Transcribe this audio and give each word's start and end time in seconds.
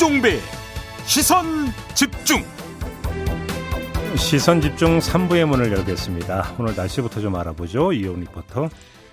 김종배 0.00 0.40
시선 1.04 1.44
집중 1.94 2.42
시선 4.16 4.58
집중 4.62 4.98
3부의 4.98 5.44
문을 5.44 5.70
열겠습니다. 5.72 6.54
오늘 6.58 6.74
날씨부터 6.74 7.20
좀 7.20 7.36
알아보죠. 7.36 7.92
이온 7.92 8.20
리포터. 8.20 8.70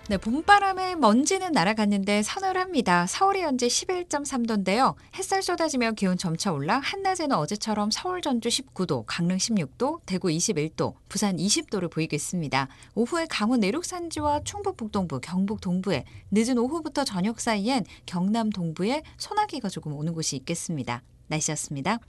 네, 0.10 0.16
봄바람에 0.18 0.96
먼지는 0.96 1.52
날아갔는데 1.52 2.24
서늘합니다. 2.24 3.08
서울이 3.08 3.42
현재 3.42 3.68
11.3도인데요. 3.68 4.96
햇살 5.16 5.44
쏟아지며 5.44 5.92
기온 5.92 6.18
점차 6.18 6.54
올라 6.54 6.80
한낮에는 6.80 7.36
어제처럼 7.36 7.92
서울 7.92 8.22
전주 8.22 8.48
19도, 8.48 9.04
강릉 9.06 9.36
16도, 9.36 10.00
대구 10.06 10.30
21도, 10.30 10.94
부산 11.10 11.36
20도를 11.36 11.92
보이겠습니다. 11.92 12.70
오후에 12.96 13.26
강원 13.30 13.60
내륙 13.60 13.84
산지와 13.84 14.44
충북 14.46 14.78
북동부, 14.78 15.20
경북 15.20 15.60
동부에 15.60 16.06
늦은 16.32 16.58
오후부터 16.58 17.04
저녁 17.04 17.42
사이엔 17.42 17.84
경남 18.06 18.50
동부에 18.50 19.04
소나기가 19.18 19.68
조금 19.68 19.92
오는 19.92 20.14
곳이 20.14 20.38
있겠습니다. 20.38 21.04
날씨였습니다. 21.28 22.00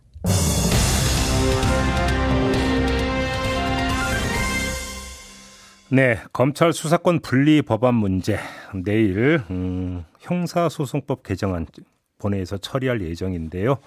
네, 5.91 6.19
검찰 6.35 6.75
수사권 6.75 7.21
분리 7.21 7.63
법안 7.63 7.95
문제 7.95 8.37
내일 8.75 9.41
음, 9.51 10.05
형사소송법 10.19 11.23
개정안 11.23 11.65
본회의에서 12.19 12.59
처리할 12.59 13.01
예정인데요. 13.01 13.79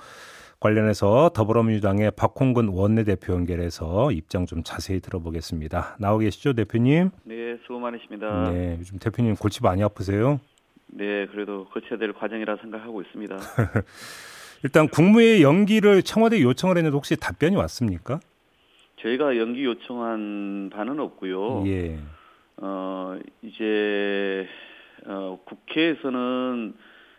관련해서 0.59 1.29
더불어민주당의 1.35 2.11
박홍근 2.15 2.69
원내대표 2.69 3.33
연결해서 3.33 4.11
입장 4.11 4.48
좀 4.48 4.63
자세히 4.63 4.99
들어보겠습니다. 4.99 5.98
나오 5.99 6.17
계시죠, 6.17 6.53
대표님? 6.53 7.11
네, 7.23 7.57
수고 7.67 7.79
많으십니다. 7.79 8.49
네, 8.49 8.77
요즘 8.79 8.98
대표님 8.98 9.35
골치 9.35 9.61
많이 9.61 9.83
아프세요? 9.83 10.39
네, 10.87 11.27
그래도 11.27 11.65
거쳐야 11.65 11.99
될 11.99 12.13
과정이라 12.13 12.57
생각하고 12.61 13.04
있습니다. 13.04 13.37
일단 14.63 14.87
국무회의 14.87 15.43
연기를 15.43 16.01
청와대 16.01 16.41
요청을 16.41 16.77
했는데 16.77 16.95
혹시 16.95 17.15
답변이 17.15 17.55
왔습니까? 17.55 18.20
저희가 19.02 19.38
연기 19.38 19.66
요청한 19.66 20.70
바는 20.71 20.99
없고요. 20.99 21.63
예. 21.68 21.99
어, 22.57 23.18
이제 23.41 24.48
어, 25.05 25.40
국회에서는 25.46 26.74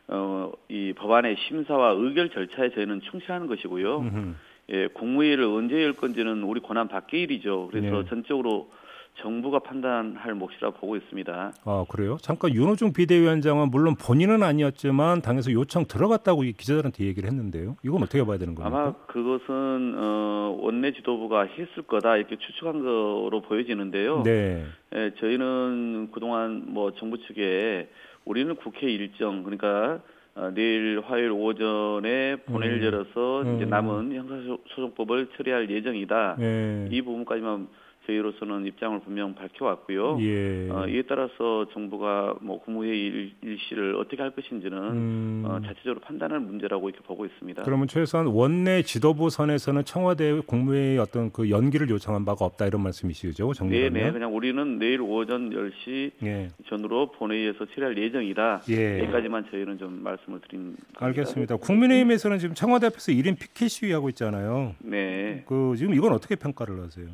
어, 0.09 0.53
이 0.69 0.93
법안의 0.97 1.37
심사와 1.49 1.91
의결 1.93 2.31
절차에 2.31 2.71
저희는 2.71 3.01
충실하는 3.11 3.47
것이고요. 3.47 3.99
음흠. 3.99 4.35
예, 4.71 4.87
국무회의를 4.89 5.45
언제 5.45 5.83
열 5.83 5.93
건지는 5.93 6.43
우리 6.45 6.61
권한 6.61 6.89
밖의 6.89 7.23
일이죠. 7.23 7.69
그래서 7.71 8.03
네. 8.03 8.09
전적으로 8.09 8.71
정부가 9.17 9.59
판단할 9.61 10.35
몫이라고 10.35 10.79
보고 10.79 10.97
있습니다. 10.97 11.53
아 11.65 11.85
그래요? 11.89 12.17
잠깐 12.23 12.55
윤호중 12.55 12.93
비대위원장은 12.93 13.71
물론 13.71 13.95
본인은 13.95 14.43
아니었지만 14.43 15.21
당에서 15.21 15.53
요청 15.53 15.85
들어갔다고 15.87 16.45
이 16.45 16.53
기자들한테 16.53 17.05
얘기를 17.05 17.29
했는데요. 17.29 17.77
이건 17.85 18.03
어떻게 18.03 18.25
봐야 18.25 18.39
되는 18.39 18.55
겁니까? 18.55 18.79
아마 18.79 18.93
그것은 19.07 19.95
어, 19.97 20.59
원내 20.61 20.93
지도부가 20.93 21.43
했을 21.43 21.83
거다 21.87 22.17
이렇게 22.17 22.37
추측한 22.37 22.83
거로 22.83 23.43
보여지는데요. 23.43 24.23
네. 24.23 24.65
예, 24.95 25.13
저희는 25.19 26.11
그동안 26.13 26.65
뭐 26.67 26.93
정부 26.93 27.19
측에 27.19 27.91
우리는 28.25 28.55
국회 28.57 28.91
일정 28.91 29.43
그러니까 29.43 30.01
어, 30.35 30.51
내일 30.55 31.03
화요일 31.07 31.31
오전에 31.33 32.37
본회의를 32.47 32.81
음. 32.81 32.87
열어서 32.87 33.43
이제 33.55 33.65
음. 33.65 33.71
남은 33.71 34.15
형사소송법을 34.15 35.29
처리할 35.37 35.69
예정이다. 35.71 36.37
네. 36.39 36.89
이 36.91 37.03
부분까지만 37.03 37.69
저희로서는 38.07 38.67
입장을 38.67 39.01
분명 39.01 39.35
밝혀왔고요. 39.35 40.19
예. 40.21 40.69
어, 40.71 40.87
이에 40.89 41.03
따라서 41.09 41.67
정부가 41.73 42.35
뭐 42.41 42.61
국무회의 42.61 43.01
일- 43.01 43.33
일시를 43.43 43.95
어떻게 43.97 44.21
할 44.23 44.33
것인지는 44.33 44.79
음. 44.79 45.43
어, 45.47 45.61
자체적으로 45.61 46.01
판단할 46.01 46.41
문제라고 46.41 46.89
이렇게 46.89 47.05
보고 47.05 47.25
있습니다. 47.25 47.63
그러면 47.63 47.87
최소한 47.89 48.27
원내 48.27 48.83
지도부 48.83 49.31
선에서는 49.31 49.85
청와대 49.85 50.41
국무회의 50.47 50.99
어떤 50.99 51.31
그 51.33 51.49
연기를 51.51 51.89
요청한 51.91 52.25
바가 52.25 52.45
없다 52.45 52.67
이런 52.67 52.83
말씀이시죠, 52.83 53.53
정리하면? 53.55 53.93
네네 53.93 54.13
그냥 54.13 54.35
우리는 54.35 54.79
내일 54.79 55.01
오전 55.01 55.51
10시 55.51 56.11
예. 56.25 56.49
전후로 56.69 57.13
본회의에서 57.13 57.67
처리할 57.75 57.97
예정이다. 57.99 58.63
예. 58.71 59.01
여기까지만 59.01 59.47
저희는 59.51 59.79
좀 59.79 60.03
말씀을 60.03 60.41
드린 60.41 60.63
겁니다. 60.65 60.83
알겠습니다. 61.07 61.57
국민의힘에서는 61.57 62.39
지금 62.39 62.55
청와대 62.55 62.87
앞에서 62.87 63.13
1인 63.13 63.39
피켓 63.39 63.71
시위하고 63.71 64.09
있잖아요. 64.11 64.75
네. 64.81 65.45
그 65.47 65.75
지금 65.77 65.95
이건 65.95 66.13
어떻게 66.13 66.35
평가를 66.37 66.81
하세요? 66.83 67.07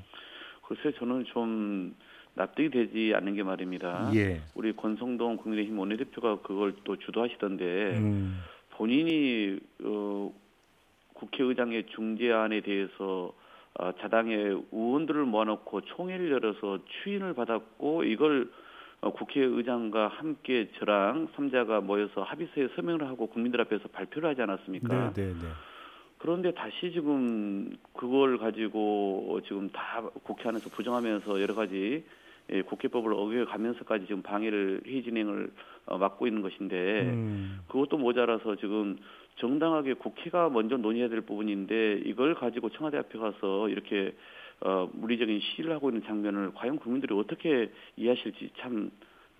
글쎄 0.68 0.92
저는 0.98 1.24
좀 1.24 1.94
납득이 2.34 2.68
되지 2.68 3.14
않는 3.14 3.34
게 3.34 3.42
말입니다. 3.42 4.10
예. 4.14 4.42
우리 4.54 4.76
권성동 4.76 5.38
국민의힘 5.38 5.78
원내대표가 5.78 6.42
그걸 6.42 6.74
또 6.84 6.96
주도하시던데 6.96 7.96
음. 7.96 8.38
본인이 8.72 9.58
어, 9.82 10.30
국회의장의 11.14 11.86
중재안에 11.94 12.60
대해서 12.60 13.32
어, 13.78 13.92
자당의 14.00 14.62
의원들을 14.70 15.24
모아놓고 15.24 15.80
총회를 15.82 16.30
열어서 16.32 16.80
추인을 17.02 17.32
받았고 17.32 18.04
이걸 18.04 18.50
어, 19.00 19.12
국회의장과 19.12 20.08
함께 20.08 20.68
저랑 20.78 21.28
삼자가 21.34 21.80
모여서 21.80 22.22
합의서에 22.22 22.68
서명을 22.76 23.08
하고 23.08 23.26
국민들 23.28 23.60
앞에서 23.62 23.88
발표를 23.88 24.28
하지 24.28 24.42
않았습니까? 24.42 25.12
네, 25.14 25.28
네, 25.28 25.32
네. 25.32 25.48
그런데 26.18 26.52
다시 26.52 26.90
지금 26.92 27.76
그걸 27.94 28.38
가지고 28.38 29.40
지금 29.46 29.70
다 29.70 30.02
국회 30.24 30.48
안에서 30.48 30.68
부정하면서 30.70 31.40
여러 31.40 31.54
가지 31.54 32.04
예, 32.50 32.62
국회법을 32.62 33.12
어겨가면서까지 33.12 34.06
지금 34.06 34.22
방해를 34.22 34.80
회의 34.86 35.02
진행을 35.02 35.50
어, 35.86 35.98
막고 35.98 36.26
있는 36.26 36.42
것인데 36.42 37.02
음. 37.02 37.60
그것도 37.68 37.98
모자라서 37.98 38.56
지금 38.56 38.96
정당하게 39.36 39.94
국회가 39.94 40.48
먼저 40.48 40.76
논의해야 40.76 41.08
될 41.08 41.20
부분인데 41.20 42.02
이걸 42.04 42.34
가지고 42.34 42.70
청와대 42.70 42.96
앞에 42.98 43.18
가서 43.18 43.68
이렇게 43.68 44.14
어, 44.60 44.88
물리적인 44.92 45.40
시위를 45.40 45.74
하고 45.74 45.90
있는 45.90 46.02
장면을 46.04 46.52
과연 46.54 46.78
국민들이 46.78 47.14
어떻게 47.14 47.70
이해하실지 47.96 48.50
참 48.58 48.90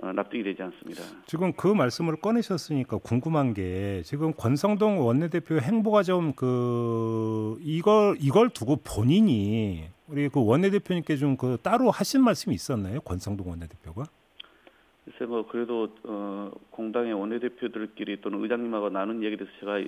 어, 0.01 0.13
납득이 0.13 0.43
되지 0.45 0.63
않습니다. 0.63 1.03
지금 1.27 1.53
그 1.55 1.67
말씀을 1.67 2.17
꺼내셨으니까 2.17 2.99
궁금한 2.99 3.53
게 3.53 4.03
지금 4.05 4.33
권성동 4.33 5.05
원내대표 5.05 5.59
행보가 5.59 6.03
좀 6.05 6.33
그 6.37 7.57
이걸 7.61 8.17
이걸 8.21 8.49
두고 8.51 8.77
본인이 8.77 9.85
우리 10.07 10.29
그 10.29 10.45
원내대표님께 10.45 11.17
좀 11.17 11.37
그 11.37 11.57
따로 11.63 11.91
하신 11.91 12.23
말씀이 12.23 12.55
있었나요? 12.55 13.01
권성동 13.01 13.49
원내대표가? 13.51 14.05
글쎄 15.05 15.25
뭐 15.27 15.47
그래도 15.49 15.89
어 16.05 16.51
공당의 16.71 17.13
원내대표들끼리 17.15 18.21
또는 18.21 18.43
의장님하고 18.43 18.91
나눈 18.91 19.23
얘기에 19.25 19.37
대해서 19.37 19.53
제가 19.61 19.81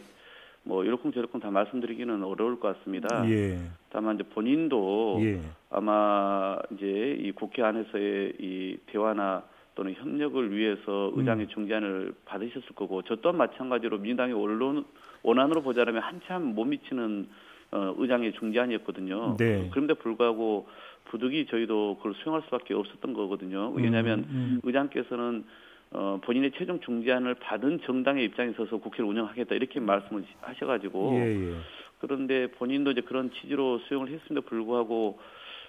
뭐 0.63 0.85
이렇쿵 0.85 1.13
저렇쿵 1.13 1.41
다 1.41 1.51
말씀드리기는 1.51 2.23
어려울 2.25 2.59
것 2.59 2.77
같습니다. 2.79 3.29
예. 3.31 3.59
다만 3.91 4.17
이제 4.17 4.25
본인도 4.25 5.19
예. 5.23 5.41
아마 5.71 6.57
이제 6.73 7.17
이 7.21 7.33
국회 7.33 7.63
안에서의 7.63 8.35
이 8.41 8.77
대화나 8.87 9.43
또는 9.75 9.95
협력을 9.95 10.57
위해서 10.57 11.13
의장의 11.15 11.49
중재안을 11.49 12.15
받으셨을 12.25 12.75
거고 12.75 13.03
저 13.03 13.17
또한 13.17 13.37
마찬가지로 13.39 13.99
민주당의 13.99 14.35
원론 14.35 14.85
원안으로 15.23 15.63
보자면 15.63 16.03
한참 16.03 16.55
못 16.55 16.65
미치는 16.65 17.29
어, 17.73 17.95
의장의 17.99 18.33
중재안이었거든요. 18.35 19.37
네. 19.39 19.69
그런데 19.71 19.95
불구하고 19.95 20.67
부득이 21.05 21.47
저희도 21.47 21.97
그걸 21.99 22.15
수용할 22.15 22.43
수밖에 22.43 22.75
없었던 22.75 23.15
거거든요. 23.15 23.71
왜냐하면 23.71 24.21
음, 24.29 24.61
의장께서는 24.65 25.45
어, 25.93 26.21
본인의 26.23 26.53
최종 26.53 26.81
중재안을 26.81 27.35
받은 27.35 27.81
정당의 27.85 28.25
입장에 28.25 28.53
서서 28.53 28.79
국회를 28.79 29.05
운영하겠다 29.07 29.55
이렇게 29.55 29.81
말씀을 29.81 30.25
하셔가지고 30.41 31.13
예, 31.17 31.49
예. 31.49 31.55
그런데 32.01 32.47
본인도 32.47 32.93
이제 32.93 33.01
그런 33.01 33.31
취지로 33.33 33.79
수용을 33.81 34.09
했음에도 34.09 34.43
불구하고 34.47 35.19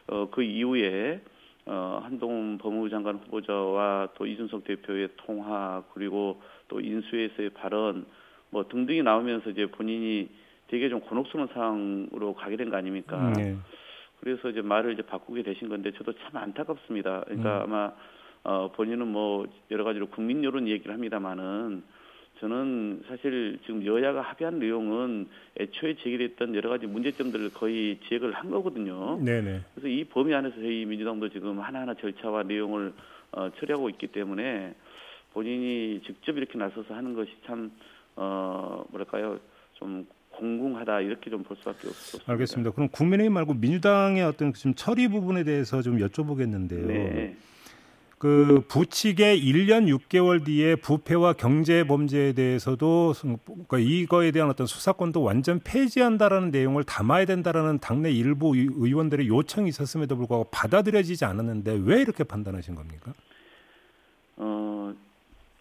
어, 0.07 0.29
그 0.29 0.43
이후에 0.43 1.21
어, 1.65 2.01
한동훈 2.03 2.57
법무부 2.57 2.89
장관 2.89 3.17
후보자와 3.17 4.09
또 4.15 4.25
이준석 4.25 4.63
대표의 4.63 5.09
통화 5.17 5.83
그리고 5.93 6.41
또 6.67 6.79
인수위에서의 6.79 7.51
발언 7.51 8.05
뭐 8.49 8.67
등등이 8.67 9.03
나오면서 9.03 9.51
이제 9.51 9.65
본인이 9.67 10.29
되게 10.67 10.89
좀 10.89 11.01
곤혹스러운 11.01 11.47
상황으로 11.53 12.33
가게 12.33 12.57
된 12.57 12.69
거 12.69 12.77
아닙니까? 12.77 13.17
음, 13.17 13.33
예. 13.39 13.57
그래서 14.19 14.49
이제 14.49 14.61
말을 14.61 14.93
이제 14.93 15.01
바꾸게 15.01 15.43
되신 15.43 15.69
건데 15.69 15.91
저도 15.91 16.13
참 16.13 16.37
안타깝습니다. 16.37 17.21
그러니까 17.25 17.57
음. 17.57 17.61
아마 17.63 17.91
어 18.43 18.71
본인은 18.71 19.07
뭐 19.07 19.45
여러 19.69 19.83
가지로 19.83 20.07
국민 20.07 20.43
여론 20.43 20.67
얘기를 20.67 20.93
합니다만은 20.93 21.83
저는 22.41 23.03
사실 23.07 23.59
지금 23.65 23.85
여야가 23.85 24.21
합의한 24.21 24.57
내용은 24.57 25.27
애초에 25.59 25.95
제기됐던 26.03 26.55
여러 26.55 26.69
가지 26.69 26.87
문제점들을 26.87 27.53
거의 27.53 27.99
지적을 28.03 28.33
한 28.33 28.49
거거든요. 28.49 29.19
네, 29.21 29.41
네. 29.41 29.61
그래서 29.75 29.87
이 29.87 30.03
범위 30.05 30.33
안에서 30.33 30.55
저희 30.55 30.85
민주당도 30.85 31.29
지금 31.29 31.59
하나하나 31.59 31.93
절차와 31.93 32.43
내용을 32.43 32.93
어, 33.33 33.49
처리하고 33.59 33.89
있기 33.91 34.07
때문에 34.07 34.73
본인이 35.33 36.01
직접 36.05 36.35
이렇게 36.35 36.57
나서서 36.57 36.95
하는 36.95 37.13
것이 37.13 37.31
참 37.45 37.71
어, 38.15 38.83
뭐랄까요 38.89 39.39
좀 39.75 40.07
공공하다 40.31 41.01
이렇게 41.01 41.29
좀 41.29 41.43
볼 41.43 41.55
수밖에 41.57 41.87
없습니다. 41.89 42.31
알겠습니다. 42.31 42.71
그럼 42.71 42.89
국민의힘 42.89 43.33
말고 43.33 43.53
민주당의 43.53 44.23
어떤 44.23 44.51
지금 44.53 44.73
처리 44.73 45.07
부분에 45.07 45.43
대해서 45.43 45.83
좀 45.83 45.97
여쭤보겠는데요. 45.99 46.87
네. 46.87 47.35
그 48.21 48.63
부칙의 48.67 49.41
1년 49.41 49.87
6개월 49.97 50.45
뒤에 50.45 50.75
부패와 50.75 51.33
경제 51.33 51.83
범죄에 51.83 52.33
대해서도 52.33 53.13
그러니까 53.67 53.79
이거에 53.79 54.29
대한 54.29 54.47
어떤 54.47 54.67
수사권도 54.67 55.23
완전 55.23 55.59
폐지한다라는 55.63 56.51
내용을 56.51 56.83
담아야 56.83 57.25
된다라는 57.25 57.79
당내 57.79 58.11
일부 58.11 58.55
의원들의 58.55 59.27
요청이 59.27 59.69
있었음에도 59.69 60.17
불구하고 60.17 60.47
받아들여지지 60.51 61.25
않았는데 61.25 61.81
왜 61.83 62.01
이렇게 62.01 62.23
판단하신 62.23 62.75
겁니까? 62.75 63.11
어, 64.37 64.93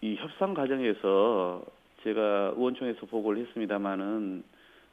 이 0.01 0.15
협상 0.17 0.53
과정에서 0.53 1.63
제가 2.03 2.53
의원총회에서 2.55 3.07
보고를 3.07 3.43
했습니다마는 3.47 4.43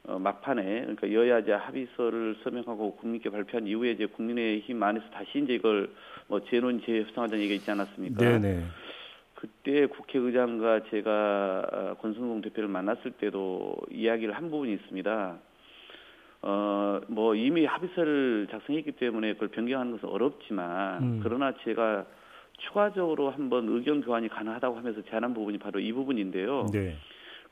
어, 0.03 0.17
막판에 0.17 0.81
그러니까 0.81 1.11
여야제 1.11 1.51
합의서를 1.51 2.37
서명하고 2.43 2.95
국민께 2.95 3.29
발표한 3.29 3.67
이후에 3.67 3.91
이제 3.91 4.05
국민의힘 4.05 4.81
안에서 4.81 5.05
다시 5.11 5.39
이제 5.39 5.55
이걸 5.55 5.89
뭐 6.27 6.41
재논 6.45 6.81
재협상하자는 6.83 7.43
얘기가 7.43 7.55
있지 7.55 7.71
않았습니까? 7.71 8.17
네네. 8.17 8.63
그때 9.35 9.85
국회의장과 9.85 10.83
제가 10.89 11.67
어, 11.71 11.95
권성동 12.01 12.41
대표를 12.41 12.67
만났을 12.69 13.11
때도 13.11 13.75
이야기를 13.91 14.35
한 14.35 14.49
부분이 14.49 14.73
있습니다. 14.73 15.37
어, 16.41 17.01
뭐 17.07 17.35
이미 17.35 17.65
합의서를 17.65 18.47
작성했기 18.51 18.93
때문에 18.93 19.33
그걸 19.33 19.49
변경하는 19.49 19.93
것은 19.93 20.09
어렵지만 20.09 21.03
음. 21.03 21.19
그러나 21.23 21.53
제가 21.63 22.05
추가적으로 22.59 23.29
한번 23.29 23.67
의견 23.69 24.01
교환이 24.01 24.27
가능하다고 24.27 24.77
하면서 24.77 25.01
제안한 25.03 25.33
부분이 25.33 25.57
바로 25.57 25.79
이 25.79 25.91
부분인데요. 25.91 26.67
네. 26.71 26.95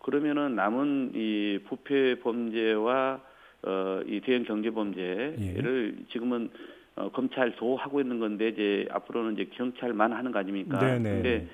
그러면은 0.08 0.56
남은 0.56 1.12
이 1.16 1.60
부패 1.68 2.16
범죄와 2.22 3.20
어, 3.64 4.02
이 4.08 4.22
대형 4.22 4.46
경제 4.46 4.70
범죄를 4.70 5.96
예. 6.00 6.06
지금은 6.14 6.50
어, 6.96 7.10
검찰도 7.12 7.76
하고 7.76 8.00
있는 8.00 8.18
건데 8.18 8.48
이제 8.48 8.88
앞으로는 8.90 9.34
이제 9.34 9.50
경찰만 9.54 10.14
하는 10.14 10.32
거 10.32 10.40
아닙니까? 10.40 10.80
네네. 10.80 11.04
근데 11.04 11.48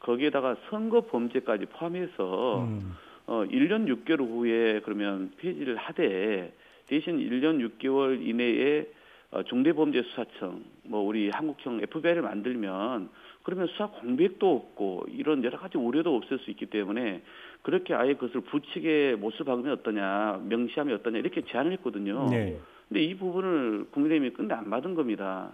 거기에다가 0.00 0.56
선거 0.68 1.02
범죄까지 1.02 1.66
포함해서 1.66 2.64
음. 2.64 2.96
어 3.26 3.44
1년 3.44 3.86
6개월 3.86 4.28
후에 4.28 4.80
그러면 4.80 5.30
폐지를 5.36 5.76
하되 5.76 6.52
대신 6.88 7.16
1년 7.16 7.64
6개월 7.78 8.26
이내에 8.26 8.86
어, 9.30 9.44
중대범죄수사청 9.44 10.64
뭐 10.82 11.02
우리 11.02 11.30
한국형 11.30 11.80
FBI를 11.82 12.22
만들면 12.22 13.08
그러면 13.44 13.68
수사 13.68 13.86
공백도 13.86 14.56
없고 14.56 15.06
이런 15.08 15.44
여러 15.44 15.58
가지 15.58 15.78
우려도 15.78 16.16
없을 16.16 16.38
수 16.40 16.50
있기 16.50 16.66
때문에 16.66 17.22
그렇게 17.62 17.94
아예 17.94 18.14
그것을 18.14 18.40
부칙에 18.42 19.16
못을 19.16 19.44
박으면 19.44 19.72
어떠냐 19.72 20.42
명시하면 20.44 21.00
어떠냐 21.00 21.18
이렇게 21.18 21.42
제안을 21.42 21.72
했거든요. 21.72 22.28
네. 22.30 22.58
근데 22.88 23.02
이 23.02 23.14
부분을 23.16 23.86
국민의힘이 23.92 24.32
끝내 24.32 24.54
안 24.54 24.68
받은 24.70 24.94
겁니다. 24.94 25.52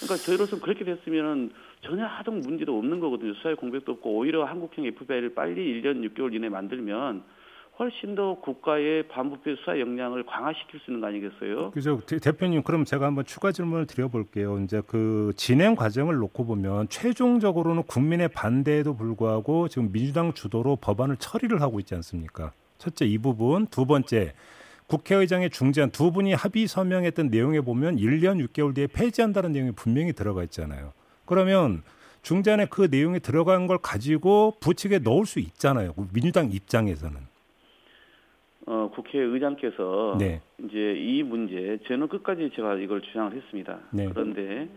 그러니까 0.00 0.16
저희로서는 0.16 0.62
그렇게 0.62 0.84
됐으면 0.84 1.52
전혀 1.80 2.04
하등 2.04 2.40
문제도 2.40 2.76
없는 2.76 3.00
거거든요. 3.00 3.32
수사에 3.34 3.54
공백도 3.54 3.92
없고 3.92 4.16
오히려 4.16 4.44
한국형 4.44 4.84
FBI를 4.84 5.34
빨리 5.34 5.80
1년 5.80 6.06
6개월 6.10 6.34
이내에 6.34 6.50
만들면 6.50 7.22
훨씬 7.78 8.14
더 8.14 8.36
국가의 8.40 9.06
반부패 9.08 9.56
수사 9.56 9.78
역량을 9.78 10.24
강화시킬 10.24 10.80
수 10.80 10.90
있는 10.90 11.02
거 11.02 11.08
아니겠어요? 11.08 11.72
대- 12.06 12.18
대표님 12.18 12.62
그럼 12.62 12.84
제가 12.86 13.04
한번 13.06 13.26
추가 13.26 13.52
질문을 13.52 13.86
드려볼게요. 13.86 14.60
이제 14.60 14.80
그 14.86 15.32
진행 15.36 15.74
과정을 15.74 16.16
놓고 16.16 16.46
보면 16.46 16.88
최종적으로는 16.88 17.82
국민의 17.82 18.28
반대에도 18.28 18.96
불구하고 18.96 19.68
지금 19.68 19.92
민주당 19.92 20.32
주도로 20.32 20.76
법안을 20.76 21.16
처리를 21.18 21.60
하고 21.60 21.78
있지 21.78 21.94
않습니까? 21.96 22.52
첫째 22.78 23.04
이 23.04 23.18
부분, 23.18 23.66
두 23.66 23.84
번째 23.84 24.32
국회의장의 24.86 25.50
중재안 25.50 25.90
두 25.90 26.12
분이 26.12 26.32
합의 26.32 26.66
서명했던 26.66 27.28
내용에 27.28 27.60
보면 27.60 27.96
1년 27.96 28.42
6개월 28.48 28.74
뒤에 28.74 28.86
폐지한다는 28.86 29.52
내용이 29.52 29.72
분명히 29.72 30.12
들어가 30.14 30.42
있잖아요. 30.44 30.92
그러면 31.26 31.82
중재안에 32.22 32.66
그 32.70 32.88
내용이 32.90 33.20
들어간 33.20 33.66
걸 33.66 33.78
가지고 33.78 34.54
부칙에 34.60 35.00
넣을 35.00 35.26
수 35.26 35.40
있잖아요. 35.40 35.92
민주당 36.14 36.50
입장에서는. 36.50 37.35
어, 38.66 38.90
국회의장께서 38.94 40.16
네. 40.18 40.40
이제 40.64 40.94
이 40.98 41.22
문제 41.22 41.78
저는 41.86 42.08
끝까지 42.08 42.50
제가 42.54 42.74
이걸 42.74 43.00
주장을 43.00 43.32
했습니다. 43.32 43.78
네. 43.92 44.08
그런데 44.12 44.68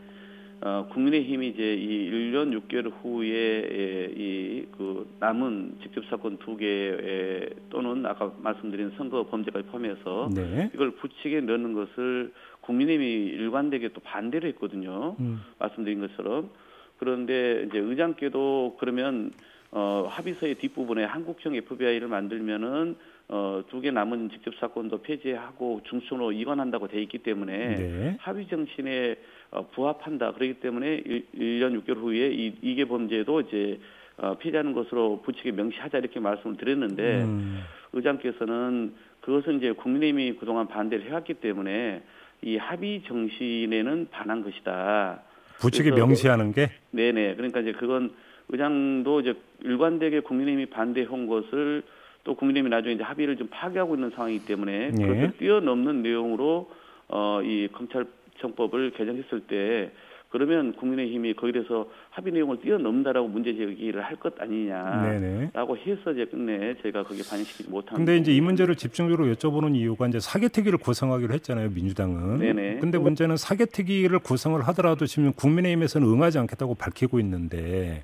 어, 0.62 0.88
국민의힘이 0.92 1.48
이제 1.50 1.74
이 1.74 2.12
1년 2.12 2.52
6개월 2.68 2.92
후에 3.02 4.14
이 4.16 4.50
그 4.80 5.08
남은 5.20 5.80
직접 5.82 6.06
사건 6.10 6.38
두 6.38 6.56
개 6.58 7.50
또는 7.70 8.06
아까 8.06 8.32
말씀드린 8.42 8.92
선거 8.98 9.26
범죄까지 9.28 9.68
포함해서 9.68 10.30
네. 10.34 10.70
이걸 10.74 10.92
부칙에 10.92 11.42
넣는 11.42 11.74
것을 11.74 12.32
국민의힘이 12.62 13.26
일관되게 13.36 13.90
또 13.90 14.00
반대를 14.02 14.50
했거든요. 14.52 15.16
음. 15.20 15.42
말씀드린 15.60 16.00
것처럼 16.00 16.50
그런데 16.98 17.66
이제 17.68 17.78
의장께도 17.78 18.78
그러면 18.80 19.32
어, 19.72 20.08
합의서의 20.10 20.56
뒷부분에 20.56 21.04
한국형 21.04 21.56
FBI를 21.56 22.08
만들면은 22.08 22.96
어, 23.32 23.64
두 23.70 23.80
개 23.82 23.92
남은 23.92 24.32
직접 24.32 24.56
사건도 24.56 25.04
폐지하고 25.04 25.82
중순으로 25.88 26.32
이관한다고 26.32 26.88
돼 26.88 27.02
있기 27.04 27.20
때문에 27.20 27.58
네. 27.76 28.18
합의 28.20 28.48
정신에 28.48 29.16
어, 29.52 29.68
부합한다. 29.68 30.34
그렇기 30.34 30.56
때문에 30.56 31.04
1, 31.34 31.60
년 31.60 31.80
6개월 31.80 31.98
후에 31.98 32.32
이, 32.32 32.56
이게 32.62 32.86
범죄도 32.86 33.42
이제 33.42 33.80
어, 34.18 34.36
폐지하는 34.40 34.74
것으로 34.74 35.22
부칙에 35.22 35.52
명시하자 35.52 36.00
이렇게 36.00 36.20
말씀을 36.20 36.58
드렸는데 36.58 37.22
음. 37.24 37.60
의장께서는 37.94 38.94
그것은 39.22 39.58
이제 39.58 39.72
국민의힘이 39.74 40.34
그동안 40.38 40.68
반대를 40.68 41.06
해왔기 41.06 41.36
때문에 41.36 42.02
이 42.42 42.58
합의 42.58 43.04
정신에는 43.04 44.08
반한 44.10 44.44
것이다. 44.44 45.22
부칙에 45.60 45.92
명시하는 45.92 46.52
게 46.52 46.72
네네. 46.92 47.36
그러니까 47.36 47.60
이제 47.60 47.74
그건 47.74 48.12
의장도 48.48 49.20
이제 49.20 49.36
일관되게 49.62 50.22
국민의힘이 50.22 50.66
반대한 50.68 51.28
것을 51.28 51.84
또 52.30 52.36
국민의힘이 52.36 52.70
나중에 52.70 52.94
이제 52.94 53.04
합의를 53.04 53.38
좀 53.38 53.48
파기하고 53.50 53.96
있는 53.96 54.12
상황이기 54.12 54.46
때문에 54.46 54.92
예. 55.00 55.02
그것을 55.02 55.32
뛰어넘는 55.40 56.04
내용으로 56.04 56.70
어 57.08 57.42
이 57.44 57.68
검찰청법을 57.74 58.92
개정했을 58.92 59.40
때 59.48 59.90
그러면 60.30 60.74
국민의힘이 60.74 61.34
거기에 61.34 61.54
대해서 61.54 61.90
합의 62.12 62.32
내용을 62.34 62.60
뛰어넘는다라고 62.62 63.28
문제 63.30 63.56
제기를 63.56 64.04
할 64.04 64.16
것 64.18 64.40
아니냐라고 64.40 65.10
네네. 65.10 65.86
해서 65.88 66.12
이제 66.12 66.26
끝내 66.26 66.76
저희가 66.84 67.02
거기에 67.02 67.24
반영시키지 67.28 67.72
못한. 67.72 67.98
근데 67.98 68.18
이제 68.18 68.32
이 68.36 68.40
문제를 68.42 68.76
집중적으로 68.76 69.26
여쭤보는 69.34 69.76
이유가 69.76 70.08
이제 70.08 70.20
사개특위를 70.20 70.78
구성하기로 70.78 71.34
했잖아요, 71.34 71.72
민주당은. 71.72 72.38
네네. 72.38 72.78
근데 72.80 73.00
문제는 73.00 73.38
사개특위를 73.38 74.20
구성을 74.20 74.62
하더라도 74.68 75.08
지금 75.08 75.34
국민의힘에서는 75.34 76.08
응하지 76.08 76.38
않겠다고 76.38 76.76
밝히고 76.76 77.20
있는데 77.22 78.04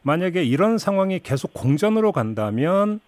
만약에 0.00 0.44
이런 0.44 0.78
상황이 0.78 1.18
계속 1.18 1.52
공전으로 1.52 2.12
간다면 2.12 3.00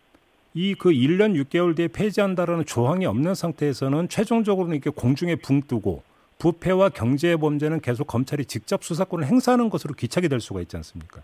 이 0.54 0.74
그 0.74 0.90
1년 0.90 1.34
6개월 1.44 1.76
뒤에 1.76 1.88
폐지한다라는 1.88 2.64
조항이 2.64 3.06
없는 3.06 3.34
상태에서는 3.34 4.08
최종적으로는 4.08 4.76
이렇게 4.76 4.90
공중에 4.90 5.36
붕 5.36 5.60
뜨고 5.62 6.02
부패와 6.38 6.90
경제 6.90 7.36
범죄는 7.36 7.80
계속 7.80 8.06
검찰이 8.06 8.44
직접 8.46 8.82
수사권을 8.82 9.26
행사하는 9.26 9.70
것으로 9.70 9.94
귀착이 9.94 10.28
될 10.28 10.40
수가 10.40 10.60
있지 10.62 10.76
않습니까? 10.76 11.22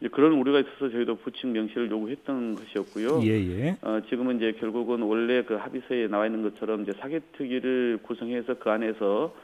이제 0.00 0.08
그런 0.08 0.32
우려가 0.32 0.60
있어서 0.60 0.90
저희도 0.90 1.16
부칙 1.16 1.48
명시를 1.48 1.90
요구했던 1.90 2.54
것이었고요. 2.56 3.20
예, 3.24 3.30
예. 3.30 3.76
어, 3.82 4.00
지금은 4.08 4.36
이제 4.36 4.52
결국은 4.60 5.02
원래 5.02 5.42
그 5.42 5.54
합의서에 5.54 6.06
나와 6.08 6.26
있는 6.26 6.42
것처럼 6.42 6.82
이제 6.82 6.92
사개특위를 7.00 8.00
구성해서 8.02 8.54
그 8.54 8.70
안에서 8.70 9.34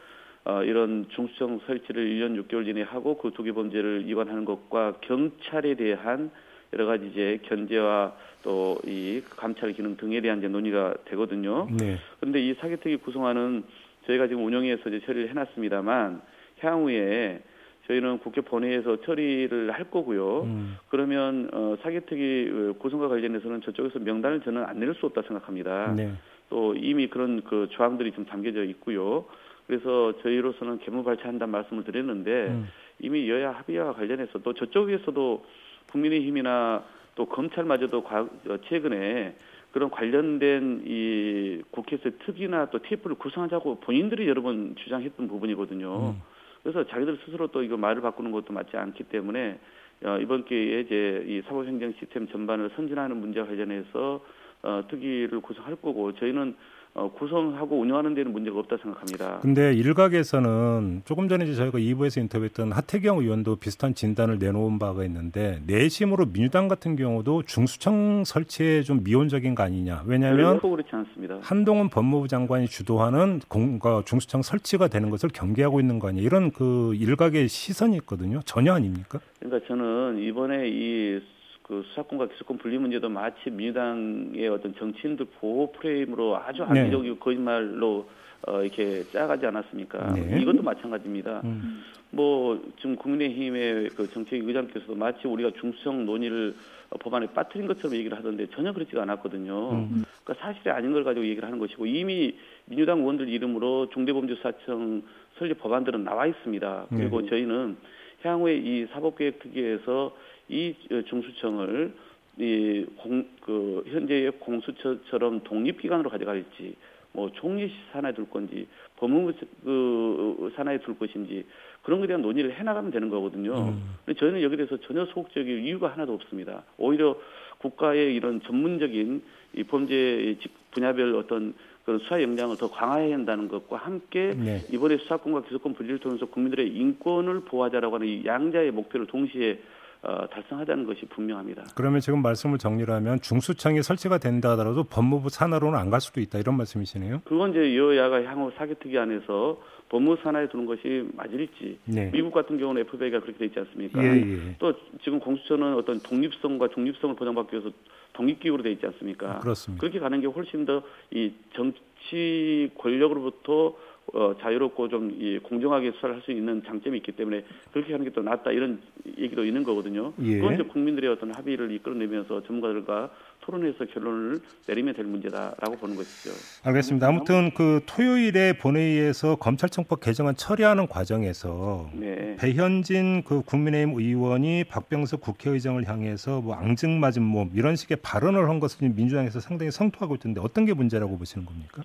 어, 0.44 0.62
이런 0.62 1.06
중수청 1.14 1.60
설치를 1.66 2.06
1년 2.06 2.40
6개월 2.46 2.68
이내에 2.68 2.82
하고 2.84 3.16
그 3.18 3.30
두 3.30 3.42
개 3.42 3.52
범죄를 3.52 4.04
이관하는 4.06 4.44
것과 4.44 4.94
경찰에 5.00 5.74
대한 5.74 6.30
여러 6.74 6.86
가지 6.86 7.06
이제 7.06 7.40
견제와 7.44 8.12
또 8.42 8.64
이 8.86 9.22
감찰 9.30 9.72
기능 9.72 9.96
등에 9.96 10.20
대한 10.20 10.38
이제 10.38 10.48
논의가 10.48 10.94
되거든요. 11.06 11.66
네. 11.70 11.96
그런데 12.20 12.40
이 12.40 12.54
사개특위 12.54 12.96
구성안은 12.98 13.64
저희가 14.06 14.28
지금 14.28 14.44
운영위에서 14.44 14.88
이제 14.90 15.00
처리를 15.06 15.30
해놨습니다만 15.30 16.20
향후에 16.60 17.42
저희는 17.86 18.18
국회 18.18 18.40
본회의에서 18.40 19.02
처리를 19.02 19.70
할 19.72 19.84
거고요. 19.90 20.42
음. 20.42 20.76
그러면 20.88 21.48
어, 21.52 21.76
사개특위 21.82 22.74
구성과 22.78 23.08
관련해서는 23.08 23.62
저쪽에서 23.62 23.98
명단을 23.98 24.40
저는 24.40 24.64
안 24.64 24.78
내릴 24.78 24.94
수 24.94 25.06
없다 25.06 25.22
생각합니다. 25.22 25.92
네. 25.94 26.12
또 26.50 26.74
이미 26.74 27.08
그런 27.08 27.42
그 27.42 27.68
조항들이 27.70 28.12
좀 28.12 28.24
담겨져 28.26 28.64
있고요. 28.64 29.24
그래서 29.66 30.12
저희로서는 30.22 30.78
개무 30.80 31.04
발차한다는 31.04 31.50
말씀을 31.50 31.84
드렸는데 31.84 32.48
음. 32.48 32.68
이미 33.00 33.28
여야 33.28 33.52
합의와 33.52 33.94
관련해서 33.94 34.38
또 34.40 34.52
저쪽에서도 34.52 35.44
국민의힘이나 35.94 36.84
또 37.14 37.26
검찰마저도 37.26 38.02
과, 38.02 38.20
어, 38.20 38.56
최근에 38.68 39.36
그런 39.70 39.90
관련된 39.90 40.82
이 40.86 41.62
국회에서 41.70 42.10
특위나 42.26 42.70
또 42.70 42.80
TF를 42.80 43.16
구성하자고 43.16 43.80
본인들이 43.80 44.28
여러 44.28 44.42
번 44.42 44.74
주장했던 44.76 45.28
부분이거든요. 45.28 46.14
음. 46.14 46.22
그래서 46.62 46.86
자기들 46.86 47.18
스스로 47.24 47.48
또 47.48 47.62
이거 47.62 47.76
말을 47.76 48.02
바꾸는 48.02 48.30
것도 48.32 48.52
맞지 48.52 48.76
않기 48.76 49.04
때문에 49.04 49.58
어, 50.04 50.18
이번 50.20 50.44
기회에 50.44 50.80
이제 50.80 51.24
이 51.26 51.42
사법행정 51.42 51.92
시스템 51.98 52.28
전반을 52.28 52.70
선진하는 52.76 53.16
문제와 53.16 53.46
관련해서 53.46 54.24
어, 54.62 54.82
특위를 54.88 55.40
구성할 55.40 55.76
거고 55.76 56.12
저희는 56.14 56.56
어, 56.96 57.10
구성하고 57.10 57.80
운영하는 57.80 58.14
데는 58.14 58.32
문제가 58.32 58.60
없다 58.60 58.76
생각합니다. 58.76 59.40
근데 59.40 59.74
일각에서는 59.74 61.02
조금 61.04 61.28
전에 61.28 61.44
저희가 61.52 61.78
2부에서 61.78 62.20
인터뷰했던 62.20 62.70
하태경 62.70 63.18
의원도 63.18 63.56
비슷한 63.56 63.94
진단을 63.94 64.38
내놓은 64.38 64.78
바가 64.78 65.04
있는데 65.06 65.60
내심으로 65.66 66.26
민주당 66.26 66.68
같은 66.68 66.94
경우도 66.94 67.42
중수청 67.42 68.22
설치에 68.24 68.82
좀 68.82 69.02
미온적인 69.02 69.56
거 69.56 69.64
아니냐. 69.64 70.04
왜냐하면 70.06 70.60
그렇지 70.60 70.88
않습니다. 70.92 71.38
한동훈 71.42 71.88
법무부 71.88 72.28
장관이 72.28 72.68
주도하는 72.68 73.40
공과 73.48 74.02
중수청 74.06 74.42
설치가 74.42 74.86
되는 74.86 75.10
것을 75.10 75.30
경계하고 75.30 75.80
있는 75.80 75.98
거 75.98 76.08
아니냐. 76.08 76.22
이런 76.24 76.52
그 76.52 76.94
일각의 76.94 77.48
시선이 77.48 77.96
있거든요. 77.96 78.38
전혀 78.44 78.72
아닙니까? 78.72 79.18
그러니까 79.40 79.66
저는 79.66 80.20
이번에 80.22 80.68
이 80.68 81.20
그 81.64 81.82
수사권과 81.88 82.28
기소권 82.28 82.58
분리 82.58 82.76
문제도 82.76 83.08
마치 83.08 83.50
민주당의 83.50 84.48
어떤 84.48 84.74
정치인들 84.74 85.26
보호 85.40 85.72
프레임으로 85.72 86.36
아주 86.36 86.62
네. 86.70 86.80
악의적이고 86.80 87.16
거짓말로 87.16 88.06
어, 88.46 88.62
이렇게 88.62 89.02
짜가지 89.04 89.46
않았습니까? 89.46 90.12
네. 90.12 90.42
이것도 90.42 90.62
마찬가지입니다. 90.62 91.40
음. 91.44 91.82
뭐 92.10 92.62
지금 92.76 92.96
국민의힘의 92.96 93.88
그 93.96 94.10
정책 94.10 94.46
의장께서도 94.46 94.94
마치 94.94 95.26
우리가 95.26 95.52
중수청 95.58 96.04
논의를 96.04 96.54
어, 96.90 96.98
법안에 96.98 97.28
빠뜨린 97.28 97.66
것처럼 97.66 97.96
얘기를 97.96 98.16
하던데 98.16 98.46
전혀 98.54 98.74
그렇지가 98.74 99.00
않았거든요. 99.00 99.70
음. 99.70 100.04
그러니까 100.22 100.46
사실이 100.46 100.68
아닌 100.68 100.92
걸 100.92 101.02
가지고 101.02 101.24
얘기를 101.24 101.46
하는 101.46 101.58
것이고 101.58 101.86
이미 101.86 102.36
민주당 102.66 102.98
의원들 102.98 103.30
이름으로 103.30 103.88
중대범죄수사청 103.88 105.02
설립 105.38 105.58
법안들은 105.60 106.04
나와 106.04 106.26
있습니다. 106.26 106.86
그리고 106.90 107.22
네. 107.22 107.30
저희는 107.30 107.76
향후에 108.22 108.56
이 108.56 108.86
사법개혁 108.92 109.38
특위에서 109.38 110.14
이 110.48 110.74
어, 110.92 111.02
중수청을 111.02 111.92
이 112.38 112.86
공 112.96 113.24
그 113.40 113.84
현재의 113.86 114.32
공수처처럼 114.40 115.44
독립기관으로 115.44 116.10
가져갈지 116.10 116.74
뭐 117.12 117.30
총리 117.34 117.70
산하에 117.92 118.12
둘 118.12 118.28
건지 118.28 118.66
법무부 118.96 119.32
그 119.62 120.52
산하에 120.56 120.78
둘 120.78 120.98
것인지 120.98 121.44
그런 121.82 122.00
것에 122.00 122.08
대한 122.08 122.22
논의를 122.22 122.52
해나가면 122.54 122.90
되는 122.90 123.08
거거든요. 123.10 123.52
음. 123.68 123.94
근데 124.04 124.18
저희는 124.18 124.42
여기에 124.42 124.56
대해서 124.56 124.76
전혀 124.78 125.04
소극적일 125.06 125.60
이유가 125.64 125.92
하나도 125.92 126.14
없습니다. 126.14 126.64
오히려 126.78 127.16
국가의 127.58 128.14
이런 128.16 128.40
전문적인 128.40 129.22
이 129.56 129.62
범죄 129.64 130.36
집 130.40 130.50
분야별 130.72 131.14
어떤 131.14 131.54
그런 131.84 132.00
수사 132.00 132.20
역량을 132.20 132.56
더 132.56 132.70
강화해야 132.70 133.14
한다는 133.14 133.46
것과 133.46 133.76
함께 133.76 134.34
네. 134.34 134.60
이번에 134.72 134.96
수사권과 134.96 135.42
기소권 135.42 135.74
분리를 135.74 135.98
통해서 135.98 136.26
국민들의 136.26 136.66
인권을 136.68 137.40
보호하자라고 137.42 137.96
하는 137.96 138.06
이 138.08 138.24
양자의 138.24 138.70
목표를 138.72 139.06
동시에 139.06 139.60
어, 140.06 140.26
달성하자는 140.28 140.84
것이 140.86 141.06
분명합니다. 141.06 141.64
그러면 141.74 142.00
지금 142.00 142.20
말씀을 142.20 142.58
정리를 142.58 142.92
하면 142.92 143.20
중수청이 143.20 143.82
설치가 143.82 144.18
된다 144.18 144.50
하더라도 144.50 144.84
법무부 144.84 145.30
산하로는 145.30 145.78
안 145.78 145.90
갈 145.90 146.00
수도 146.00 146.20
있다 146.20 146.38
이런 146.38 146.56
말씀이시네요. 146.56 147.22
그건 147.24 147.50
이제 147.52 147.76
여야가 147.76 148.24
향후 148.24 148.50
사개특위 148.56 148.98
안에서 148.98 149.60
법무 149.88 150.16
산하에 150.22 150.48
두는 150.48 150.66
것이 150.66 151.08
맞을지 151.14 151.78
네. 151.84 152.10
미국 152.12 152.32
같은 152.32 152.58
경우는 152.58 152.82
FBI가 152.82 153.20
그렇게 153.20 153.38
돼 153.38 153.44
있지 153.46 153.58
않습니까? 153.60 154.02
예, 154.02 154.08
예. 154.16 154.56
또 154.58 154.72
지금 155.04 155.20
공수처는 155.20 155.74
어떤 155.74 156.00
독립성과 156.00 156.68
중립성을 156.74 157.14
보장받기 157.16 157.54
위해서 157.56 157.70
독립기구로 158.14 158.62
돼 158.62 158.72
있지 158.72 158.86
않습니까? 158.86 159.38
그렇습니다. 159.40 159.80
그렇게 159.80 159.98
가는 160.00 160.20
게 160.20 160.26
훨씬 160.26 160.64
더 160.66 160.82
이 161.12 161.32
정치 161.54 162.70
권력으로부터 162.78 163.74
어, 164.12 164.34
자유롭고 164.40 164.88
좀 164.88 165.10
이 165.18 165.38
공정하게 165.38 165.92
수사를 165.92 166.14
할 166.16 166.22
수 166.22 166.30
있는 166.30 166.62
장점이 166.66 166.96
있기 166.98 167.12
때문에 167.12 167.44
그렇게 167.72 167.92
하는 167.92 168.04
게 168.04 168.12
또 168.14 168.22
낫다 168.22 168.52
이런 168.52 168.80
얘기도 169.18 169.44
있는 169.44 169.64
거거든요. 169.64 170.12
예. 170.22 170.36
그건 170.38 170.54
이제 170.54 170.62
국민들의 170.62 171.10
어떤 171.10 171.34
합의를 171.34 171.72
이끌어내면서 171.72 172.42
전문가들과 172.44 173.10
토론해서 173.40 173.84
결론을 173.86 174.40
내리면 174.68 174.94
될 174.94 175.04
문제다라고 175.06 175.76
보는 175.76 175.96
것이죠. 175.96 176.30
알겠습니다. 176.64 177.08
아무튼 177.08 177.50
그 177.54 177.80
토요일에 177.86 178.54
본회의에서 178.58 179.36
검찰청법 179.36 180.00
개정안 180.00 180.36
처리하는 180.36 180.86
과정에서 180.86 181.90
네. 181.94 182.36
배현진 182.38 183.24
그 183.24 183.42
국민의힘 183.42 183.98
의원이 183.98 184.64
박병석 184.64 185.20
국회의장을 185.20 185.86
향해서 185.88 186.40
뭐 186.40 186.54
앙증맞은 186.54 187.22
몸 187.22 187.50
이런 187.54 187.76
식의 187.76 187.98
발언을 188.02 188.48
한 188.48 188.60
것을 188.60 188.88
민주당에서 188.90 189.40
상당히 189.40 189.70
성토하고 189.70 190.14
있던데 190.16 190.40
어떤 190.40 190.64
게 190.66 190.72
문제라고 190.74 191.18
보시는 191.18 191.44
겁니까? 191.46 191.82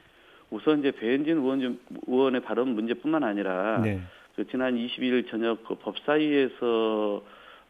우선 0.52 0.80
이제 0.80 0.92
배현진 0.92 1.38
의원 1.38 1.62
좀- 1.62 1.80
의원의 2.08 2.42
발언 2.42 2.70
문제뿐만 2.70 3.24
아니라 3.24 3.82
네. 3.82 4.02
그 4.36 4.48
지난 4.48 4.76
22일 4.76 5.30
저녁 5.30 5.64
그 5.64 5.76
법사위에서 5.76 7.22